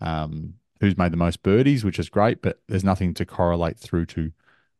[0.00, 4.06] um, who's made the most birdies, which is great, but there's nothing to correlate through
[4.06, 4.32] to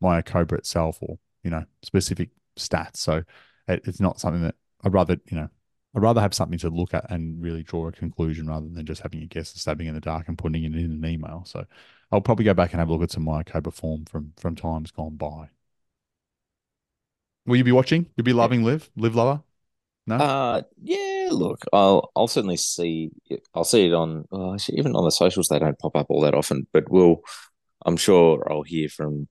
[0.02, 2.96] Mayakoba itself or you know specific stats.
[2.98, 3.22] So
[3.68, 5.48] it, it's not something that I'd rather you know
[5.94, 9.02] I'd rather have something to look at and really draw a conclusion rather than just
[9.02, 11.44] having a guess and stabbing in the dark and putting it in an email.
[11.46, 11.64] So
[12.10, 14.90] I'll probably go back and have a look at some Mayakoba form from from times
[14.90, 15.50] gone by.
[17.46, 18.06] Will you be watching?
[18.16, 19.42] You'll be loving LIV, LIV Lover.
[20.06, 20.16] No.
[20.16, 21.28] Uh yeah.
[21.30, 23.10] Look, I'll I'll certainly see.
[23.30, 23.46] It.
[23.54, 24.26] I'll see it on.
[24.54, 26.66] Actually, even on the socials, they don't pop up all that often.
[26.72, 27.20] But we'll.
[27.86, 29.28] I'm sure I'll hear from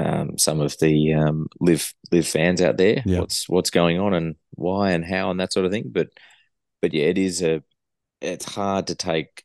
[0.00, 3.02] um, some of the um, LIV LIV fans out there.
[3.04, 3.20] Yeah.
[3.20, 5.90] What's what's going on and why and how and that sort of thing.
[5.92, 6.08] But
[6.82, 7.62] but yeah, it is a.
[8.20, 9.44] It's hard to take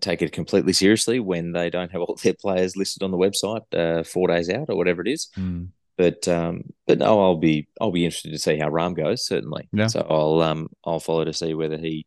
[0.00, 3.62] take it completely seriously when they don't have all their players listed on the website
[3.74, 5.28] uh, four days out or whatever it is.
[5.36, 5.68] Mm.
[5.96, 9.68] But um, but no, I'll be I'll be interested to see how Rahm goes certainly.
[9.72, 9.88] Yeah.
[9.88, 12.06] So I'll um I'll follow to see whether he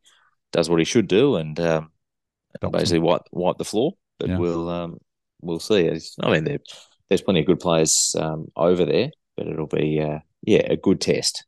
[0.51, 1.91] does what he should do and um,
[2.71, 3.93] basically wipe wipe the floor.
[4.19, 4.37] But Yeah.
[4.37, 4.97] we'll um
[5.41, 5.89] we'll see.
[6.21, 6.59] I mean, there,
[7.14, 10.99] there's plenty of good players um over there, but it'll be uh yeah a good
[10.99, 11.45] test.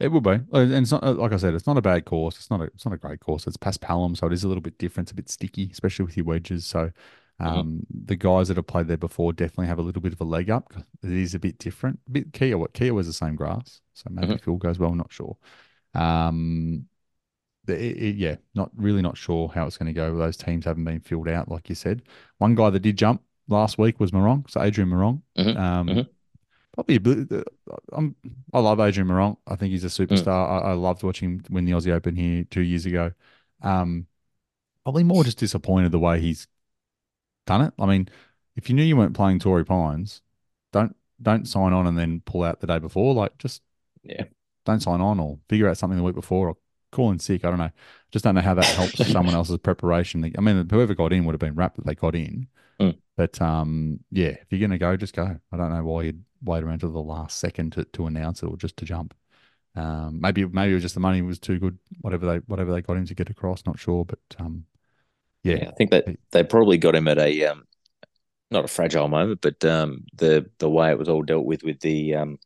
[0.00, 1.54] It will be, Uh, and it's not uh, like I said.
[1.54, 2.36] It's not a bad course.
[2.36, 2.64] It's not a.
[2.64, 3.46] It's not a great course.
[3.48, 5.06] It's paspalum, so it is a little bit different.
[5.08, 6.66] It's a bit sticky, especially with your wedges.
[6.66, 6.92] So,
[7.40, 10.24] um, the guys that have played there before definitely have a little bit of a
[10.24, 10.72] leg up.
[11.02, 11.98] It is a bit different.
[12.06, 12.56] A bit Kia.
[12.56, 14.40] What Kiawah was the same grass, so maybe Mhm.
[14.40, 14.90] Phil goes well.
[14.92, 15.36] I'm Not sure.
[15.94, 16.86] Um,
[17.64, 20.16] the, it, it- yeah, not really not sure how it's going to go.
[20.16, 22.02] Those teams haven't been filled out, like you said.
[22.38, 25.22] One guy that did jump last week was Meronk, so Adrian Meronk.
[25.36, 26.08] Mhm, Um, mhm.
[26.74, 27.42] probably uh,
[27.92, 28.14] I'm,
[28.52, 29.38] I love Adrian Meronk.
[29.46, 30.48] I think he's a superstar.
[30.64, 33.12] I, I loved watching him win the Aussie Open here two years ago.
[33.62, 34.06] Um,
[34.84, 36.46] probably more just disappointed the way he's
[37.46, 37.74] done it.
[37.78, 38.08] I mean,
[38.56, 40.22] if you knew you weren't playing Torrey Pines,
[40.72, 43.12] don't don't sign on and then pull out the day before.
[43.14, 43.62] Like, just
[44.04, 44.24] Yeah.
[44.64, 46.56] don't sign on or figure out something the week before or
[46.90, 47.44] call in sick.
[47.44, 47.70] I don't know.
[48.10, 50.24] Just don't know how that helps someone else's preparation.
[50.36, 52.48] I mean, whoever got in would have been wrapped that they got in.
[52.80, 52.98] Mm.
[53.16, 55.38] But um, yeah, if you're gonna go, just go.
[55.52, 58.46] I don't know why you'd wait around to the last second to, to announce it
[58.46, 59.14] or just to jump.
[59.74, 61.78] Um, maybe maybe it was just the money was too good.
[62.00, 64.04] Whatever they whatever they got him to get across, not sure.
[64.04, 64.64] But um,
[65.42, 67.64] yeah, Yeah, I think that they probably got him at a um,
[68.50, 71.80] not a fragile moment, but um, the the way it was all dealt with with
[71.80, 72.38] the um,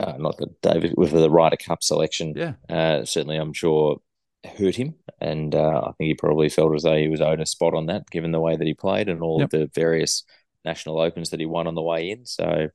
[0.00, 2.34] uh, not the David with the Ryder Cup selection.
[2.36, 3.98] yeah, Uh, certainly, I'm sure
[4.44, 7.46] hurt him, and uh, I think he probably felt as though he was owed a
[7.46, 9.52] spot on that, given the way that he played and all Yep.
[9.52, 10.24] of the various
[10.64, 12.24] national opens that he won on the way in.
[12.26, 12.68] So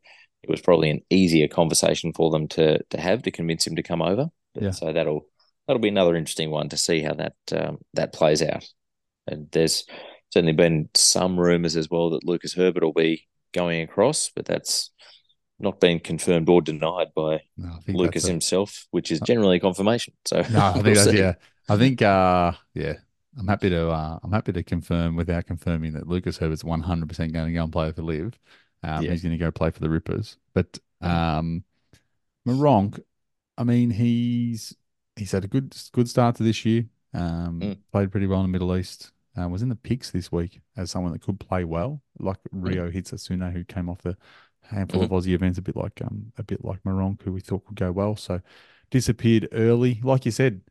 [0.44, 3.84] it was probably an easier conversation for them to to have to convince him to
[3.84, 4.28] come over.
[4.54, 4.72] But, Yeah.
[4.72, 5.26] So that'll
[5.68, 8.68] that'll be another interesting one to see how that um, that plays out.
[9.28, 9.86] And there's
[10.34, 14.90] certainly been some rumours as well that Lucas Herbert will be going across, but that's
[15.64, 20.14] not been confirmed or denied by No, Lucas himself, which is generally a confirmation.
[20.26, 21.34] So No, I think we'll yeah.
[21.70, 22.94] I think uh yeah.
[23.38, 27.34] I'm happy to uh I'm happy to confirm without confirming that Lucas Herbert's 100 percent
[27.34, 28.40] going to go and play for LIV.
[28.84, 29.12] Um, Yeah.
[29.12, 30.38] he's going to go play for the Rippers.
[30.54, 31.10] But Mm.
[31.10, 31.64] um,
[32.48, 33.00] Meronk,
[33.58, 34.76] I mean, he's
[35.16, 36.86] he's had a good good start to this year.
[37.14, 37.78] Um, Mm.
[37.92, 39.12] played pretty well in the Middle East.
[39.36, 42.68] Uh, was in the picks this week as someone that could play well, like Mm.
[42.68, 44.16] Ryo Hisatsune, who came off the
[44.70, 47.66] handful of Aussie events, a bit like um a bit like Meronk, who we thought
[47.66, 48.16] could go well.
[48.16, 48.42] So
[48.92, 50.00] disappeared early.
[50.04, 50.62] Like you said,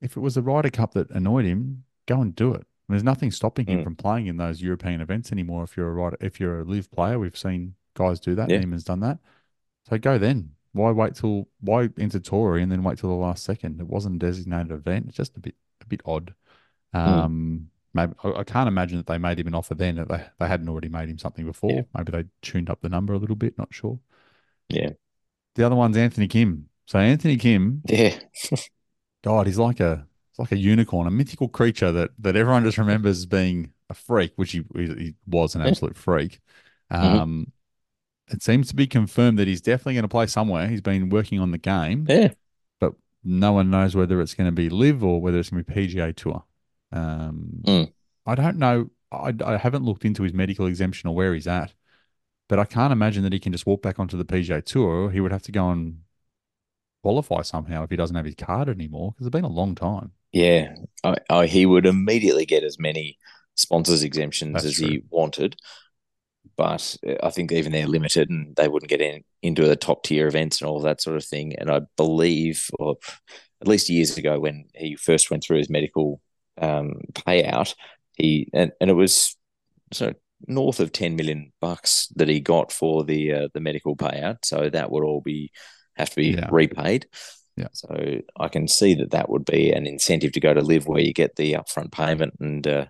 [0.00, 2.66] if it was the Ryder Cup that annoyed him, go and do it.
[2.88, 3.84] There's nothing stopping him Mm.
[3.84, 5.64] from playing in those European events anymore.
[5.64, 8.48] If you're a rider, if you're a LIV player, we've seen guys do that.
[8.48, 8.58] Yeah.
[8.60, 9.18] Niemann's done that.
[9.88, 10.52] So go then.
[10.72, 13.80] Why wait till why enter Torrey and then wait till the last second?
[13.80, 15.06] It wasn't a designated event.
[15.08, 16.34] It's just a bit a bit odd.
[16.92, 20.24] Um, maybe I, I can't imagine that they made him an offer then that they,
[20.38, 21.70] they hadn't already made him something before.
[21.72, 21.82] Yeah.
[21.96, 23.58] Maybe they tuned up the number a little bit.
[23.58, 23.98] Not sure.
[24.68, 24.90] Yeah.
[25.56, 26.68] The other one's Anthony Kim.
[26.86, 28.16] So Anthony Kim, Yeah.
[29.24, 32.78] God, he's like a he's like a unicorn, a mythical creature that that everyone just
[32.78, 36.40] remembers as being a freak, which he he, was an absolute freak.
[36.92, 37.20] Mhm.
[37.20, 37.52] Um,
[38.28, 40.68] it seems to be confirmed that he's definitely going to play somewhere.
[40.68, 42.32] He's been working on the game, Yeah.
[42.80, 45.72] but no one knows whether it's going to be LIV or whether it's going to
[45.72, 46.42] be PGA Tour.
[46.92, 47.92] Um, Mm.
[48.26, 48.90] I don't know.
[49.12, 51.72] I, I haven't looked into his medical exemption or where he's at,
[52.48, 55.10] but I can't imagine that he can just walk back onto the PGA Tour.
[55.10, 56.00] He would have to go and
[57.02, 60.10] qualify somehow if he doesn't have his card anymore because it's been a long time.
[60.32, 60.74] Yeah.
[61.04, 63.16] I, I, he would immediately get as many
[63.54, 64.88] sponsors exemptions That's as true.
[64.88, 65.56] he wanted.
[66.56, 70.02] But uh, I think even they're limited and they wouldn't get in, into the top
[70.02, 71.54] tier events and all that sort of thing.
[71.56, 72.96] And I believe, or
[73.60, 76.20] at least years ago when he first went through his medical
[76.60, 77.74] um, payout,
[78.16, 79.36] he and, and it was
[79.92, 80.14] so
[80.46, 84.38] north of 10 million bucks that he got for the uh, the medical payout.
[84.44, 85.50] So that would all be
[85.96, 86.48] have to be Yeah.
[86.50, 87.06] repaid.
[87.56, 87.68] Yeah.
[87.72, 91.00] So I can see that that would be an incentive to go to LIV where
[91.00, 92.86] you get the upfront payment and uh,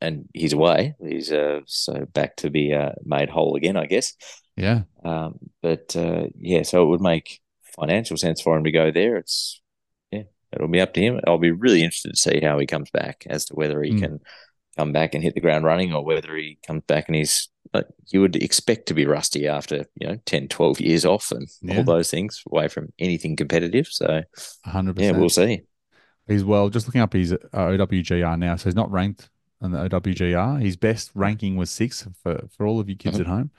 [0.00, 0.94] and he's away.
[1.00, 4.14] He's uh, so back to be uh, made whole again, I guess.
[4.56, 4.82] Yeah.
[5.04, 7.40] Um, but uh, yeah, so it would make
[7.80, 9.16] financial sense for him to go there.
[9.16, 9.60] It's
[10.52, 11.20] it'll be up to him.
[11.26, 14.00] I'll be really interested to see how he comes back as to whether he Mm.
[14.00, 14.20] can
[14.76, 17.86] come back and hit the ground running or whether he comes back and he's like
[18.06, 21.78] you would expect to be rusty after you know 10 12 years off and Yeah.
[21.78, 24.22] all those things away from anything competitive so
[24.64, 24.98] 100%.
[25.00, 25.62] yeah we'll see
[26.28, 28.56] He's well, just looking up his uh, OWGR now.
[28.56, 29.30] So he's not ranked
[29.62, 30.60] on the OWGR.
[30.60, 33.20] His best ranking was six for, for all of you kids Mhm.
[33.22, 33.50] at home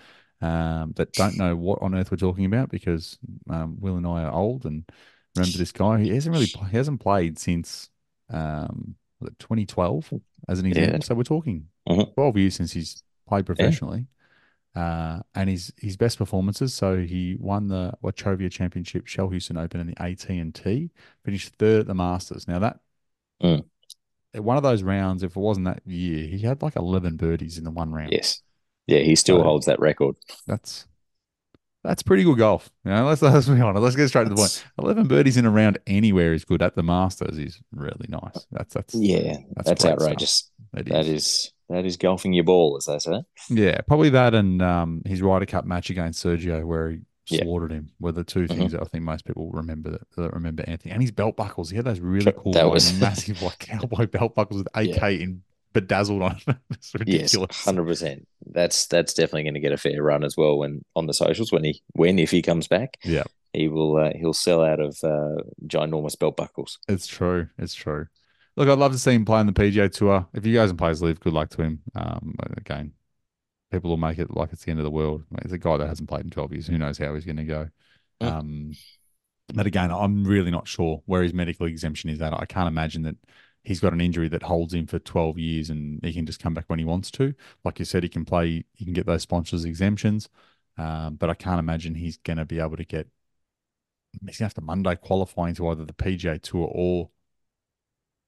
[0.41, 3.17] um, that don't know what on earth we're talking about because
[3.49, 4.87] um, Will and I are old and
[5.35, 5.99] remember this guy.
[6.01, 7.89] He hasn't really he hasn't played since
[8.29, 8.95] um,
[9.39, 10.13] 2012
[10.47, 10.93] as an example.
[10.93, 10.99] Yeah.
[11.03, 12.13] So we're talking Mhm.
[12.13, 14.05] 12 years since he's played professionally.
[14.75, 16.73] Uh, and his his best performances.
[16.73, 20.91] So he won the Wachovia Championship, Shell Houston Open, and the AT and T.
[21.25, 22.47] Finished third at the Masters.
[22.47, 22.79] Now that
[23.41, 23.65] Mm.
[24.35, 27.63] one of those rounds, if it wasn't that year, he had like eleven birdies in
[27.63, 28.11] the one round.
[28.11, 28.41] yes
[28.85, 30.15] yeah he still So- holds that record
[30.45, 30.85] That's
[31.83, 32.69] that's pretty good golf.
[32.85, 33.81] You know, let's let's be honest.
[33.83, 34.65] Let's get straight to the point.
[34.77, 36.61] Eleven birdies in a round anywhere is good.
[36.61, 38.45] At the Masters is really nice.
[38.51, 39.93] That's that's yeah That's that's, stuff.
[39.93, 44.61] outrageous that is that is golfing your ball as they say Yeah, probably that and
[44.61, 47.43] um, his Ryder Cup match against Sergio, where he Yeah.
[47.43, 48.47] slaughtered him, were the 2 Mhm.
[48.57, 50.93] things that I think most people remember that, that remember Anthony.
[50.93, 54.33] And his belt buckles, he had those really cool, That was- massive, like cowboy belt
[54.33, 56.39] buckles with AK in bedazzled on.
[56.47, 56.55] it.
[56.71, 57.63] it's Yes, ridiculous.
[57.63, 58.27] hundred percent.
[58.45, 61.51] That's that's definitely going to get a fair run as well when on the socials
[61.51, 62.97] when he when if he comes back.
[63.03, 63.23] Yeah.
[63.53, 66.79] he will uh, he'll sell out of uh, ginormous belt buckles.
[66.87, 67.47] It's true.
[67.57, 68.07] It's true.
[68.55, 70.27] Look, I'd love to see him play on the PGA Tour.
[70.33, 71.81] If you guys and players leave, good luck to him.
[71.95, 72.91] Um, again,
[73.71, 75.23] people will make it like it's the end of the world.
[75.39, 76.67] It's a guy that hasn't played in 12 years.
[76.67, 77.69] Who knows how he's going to go?
[78.21, 78.27] Mm.
[78.31, 78.71] Um,
[79.53, 82.33] but again, I'm really not sure where his medical exemption is at.
[82.33, 83.15] I can't imagine that
[83.63, 86.53] he's got an injury that holds him for 12 years and he can just come
[86.53, 87.33] back when he wants to.
[87.63, 90.29] Like you said, he can play, he can get those sponsors exemptions.
[90.77, 93.07] Um, but I can't imagine he's going to be able to get,
[94.13, 97.09] he's going to have to Monday qualify into either the PGA Tour or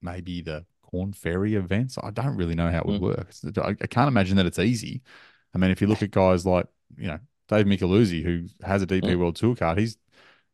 [0.01, 1.97] maybe the Korn Ferry events.
[2.01, 3.17] I don't really know how it would Mm.
[3.17, 3.33] work.
[3.57, 5.01] I, I can't imagine that it's easy.
[5.53, 6.67] I mean, if you look at guys like,
[6.97, 9.19] you know, Dave Micheluzzi, who has a DP Mm.
[9.19, 9.97] World Tour card, he's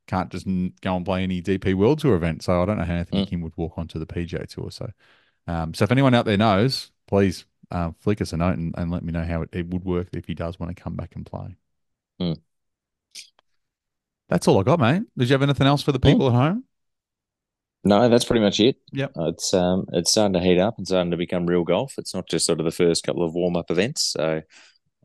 [0.07, 2.43] can't just go and play any DP World Tour event.
[2.43, 3.27] So I don't know how Anthony Mm.
[3.27, 4.71] Kim would walk onto the PGA Tour.
[4.71, 4.89] So,
[5.47, 8.89] um, so if anyone out there knows, please uh, flick us a note and, and
[8.91, 11.15] let me know how it, it would work if he does want to come back
[11.15, 11.57] and play.
[12.21, 12.39] Mm.
[14.29, 15.03] That's all I got, mate.
[15.17, 16.63] Did you have anything else for the people at home?
[17.83, 18.75] No, that's pretty much it.
[18.91, 19.11] Yep.
[19.17, 21.93] Uh, It's um it's starting to heat up and starting to become real golf.
[21.97, 24.03] It's not just sort of the first couple of warm up events.
[24.03, 24.41] So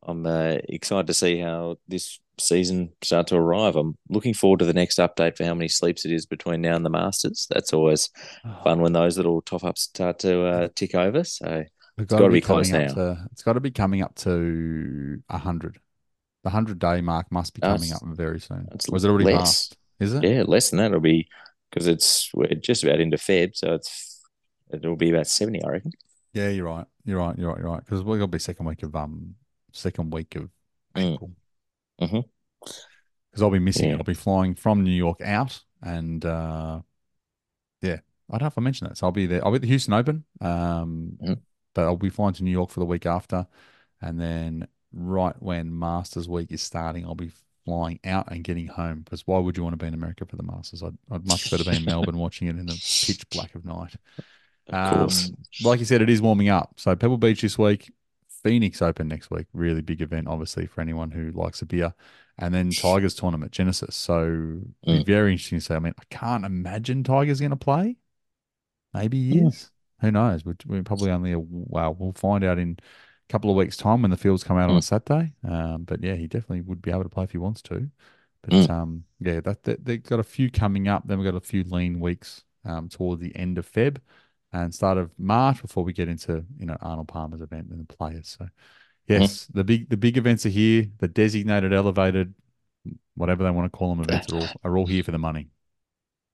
[0.03, 3.77] I'm uh, excited to see how this season start to arrive.
[3.77, 6.75] I'm looking forward to the next update for how many sleeps it is between now
[6.77, 7.47] and the Masters.
[7.51, 8.11] That's always
[8.65, 11.25] fun when those little top ups start to uh, tick over.
[11.25, 11.65] So
[11.99, 12.91] it's got to be close coming now.
[12.93, 15.79] up To, it's got to be coming up to hundred.
[16.45, 18.67] The hundred day mark must be Oh, coming it's- up very soon.
[18.73, 19.39] it's Was it already less.
[19.39, 19.77] passed?
[20.01, 20.25] Is it?
[20.25, 20.87] Yeah, less than that.
[20.87, 21.29] It'll be
[21.71, 24.21] because it's we're just about into Feb, so it's
[24.73, 25.93] it'll be about seventy, I reckon.
[26.33, 26.87] Yeah, you're right.
[27.05, 27.39] You're right.
[27.39, 27.59] You're right.
[27.61, 27.85] You're right.
[27.85, 29.35] Because we're gonna be second week of um
[29.73, 30.51] second week of
[30.97, 31.15] Mm.
[31.15, 31.29] April.
[31.29, 31.35] Mhm.
[31.99, 33.91] Because I'll be missing.
[33.91, 33.97] Yeah.
[33.97, 36.81] I'll be flying from New York out, and uh
[37.81, 37.99] yeah,
[38.31, 38.99] I don't know if I mentioned that.
[38.99, 39.45] So I'll be there.
[39.45, 40.25] I'll be at the Houston Open.
[40.41, 41.41] Um, Mhm.
[41.75, 43.47] but I'll be flying to New York for the week after,
[44.01, 47.33] and then right when Masters week is starting, I'll be
[47.65, 49.01] flying out and getting home.
[49.01, 50.83] Because why would you want to be in America for the Masters?
[50.83, 53.95] I'd, I'd much better be in Melbourne watching it in the pitch black of night.
[54.69, 54.75] Of.
[54.75, 56.75] Um, like you said, it is warming up.
[56.77, 57.93] So Pebble Beach this week,
[58.43, 59.47] Phoenix Open next week.
[59.53, 61.95] Really big event, obviously, for anyone who likes a beer.
[62.39, 63.95] And then Tigers tournament, Genesis.
[63.95, 65.05] So Mm.
[65.05, 65.75] very interesting to see.
[65.75, 67.99] I mean, I can't imagine Tigers going to play.
[68.95, 69.49] Maybe he Mm.
[69.49, 69.71] is.
[70.01, 70.45] Who knows?
[70.45, 71.95] We're, we're probably only a well.
[71.95, 74.77] We'll find out in a couple of weeks' time when the fields come out on
[74.77, 74.85] a Mm.
[74.85, 75.33] Saturday.
[75.45, 77.91] Um, but yeah, he definitely would be able to play if he wants to.
[78.43, 78.71] But Mm.
[78.71, 81.07] um, yeah, that, that they've got a few coming up.
[81.07, 83.99] Then we've got a few lean weeks um, toward the end of Feb
[84.53, 87.93] and start of March before we get into you know Arnold Palmer's event and the
[87.93, 88.37] players.
[88.39, 89.23] So mm-hmm.
[89.23, 90.87] yes, the big the big events are here.
[90.99, 92.35] The designated, elevated,
[93.15, 95.49] whatever they want to call them, events are all are all here for the money.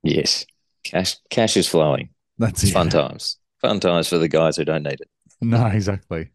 [0.03, 0.47] Yes,
[0.85, 2.11] cash cash is flowing.
[2.39, 2.73] That's it.
[2.73, 3.39] fun times.
[3.61, 5.09] Fun times for the guys who don't need it.
[5.41, 6.31] No, exactly.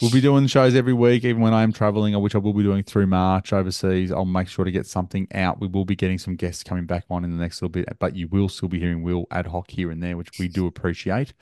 [0.00, 2.84] We'll be doing shows every week, even when I'm traveling, which I will be doing
[2.84, 4.12] through March overseas.
[4.12, 5.60] I'll make sure to get something out.
[5.60, 8.14] We will be getting some guests coming back on in the next little bit, but
[8.14, 11.34] you will still be hearing Will ad hoc here and there, which we do appreciate.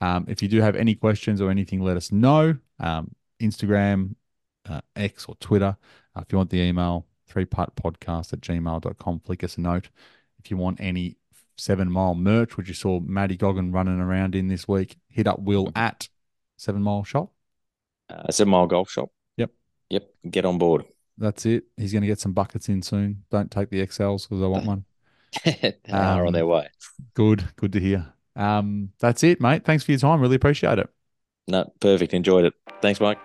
[0.00, 2.56] Um, if you do have any questions or anything, let us know.
[2.78, 4.14] Um, Instagram,
[4.68, 5.76] uh, X, or Twitter.
[6.16, 9.88] Uh, if you want the email, three putt podcast at gmail.com, flick us a note.
[10.38, 11.16] If you want any
[11.56, 15.40] seven mile merch, which you saw Maddie Goggin running around in this week, hit up
[15.40, 16.08] Will at
[16.56, 17.33] seven mile shop.
[18.10, 19.10] Uh, Seven Mile Golf Shop.
[19.36, 19.50] Yep.
[19.90, 20.08] Yep.
[20.30, 20.84] Get on board.
[21.18, 21.64] That's it.
[21.76, 23.24] He's going to get some buckets in soon.
[23.30, 24.84] Don't take the XLs because I want one.
[25.44, 26.68] they are Um, on their way.
[27.14, 27.44] Good.
[27.56, 28.12] Good to hear.
[28.36, 29.64] Um, that's it, mate.
[29.64, 30.20] Thanks for your time.
[30.20, 30.88] Really appreciate it.
[31.46, 32.14] No, perfect.
[32.14, 32.54] Enjoyed it.
[32.82, 33.18] Thanks, Mike.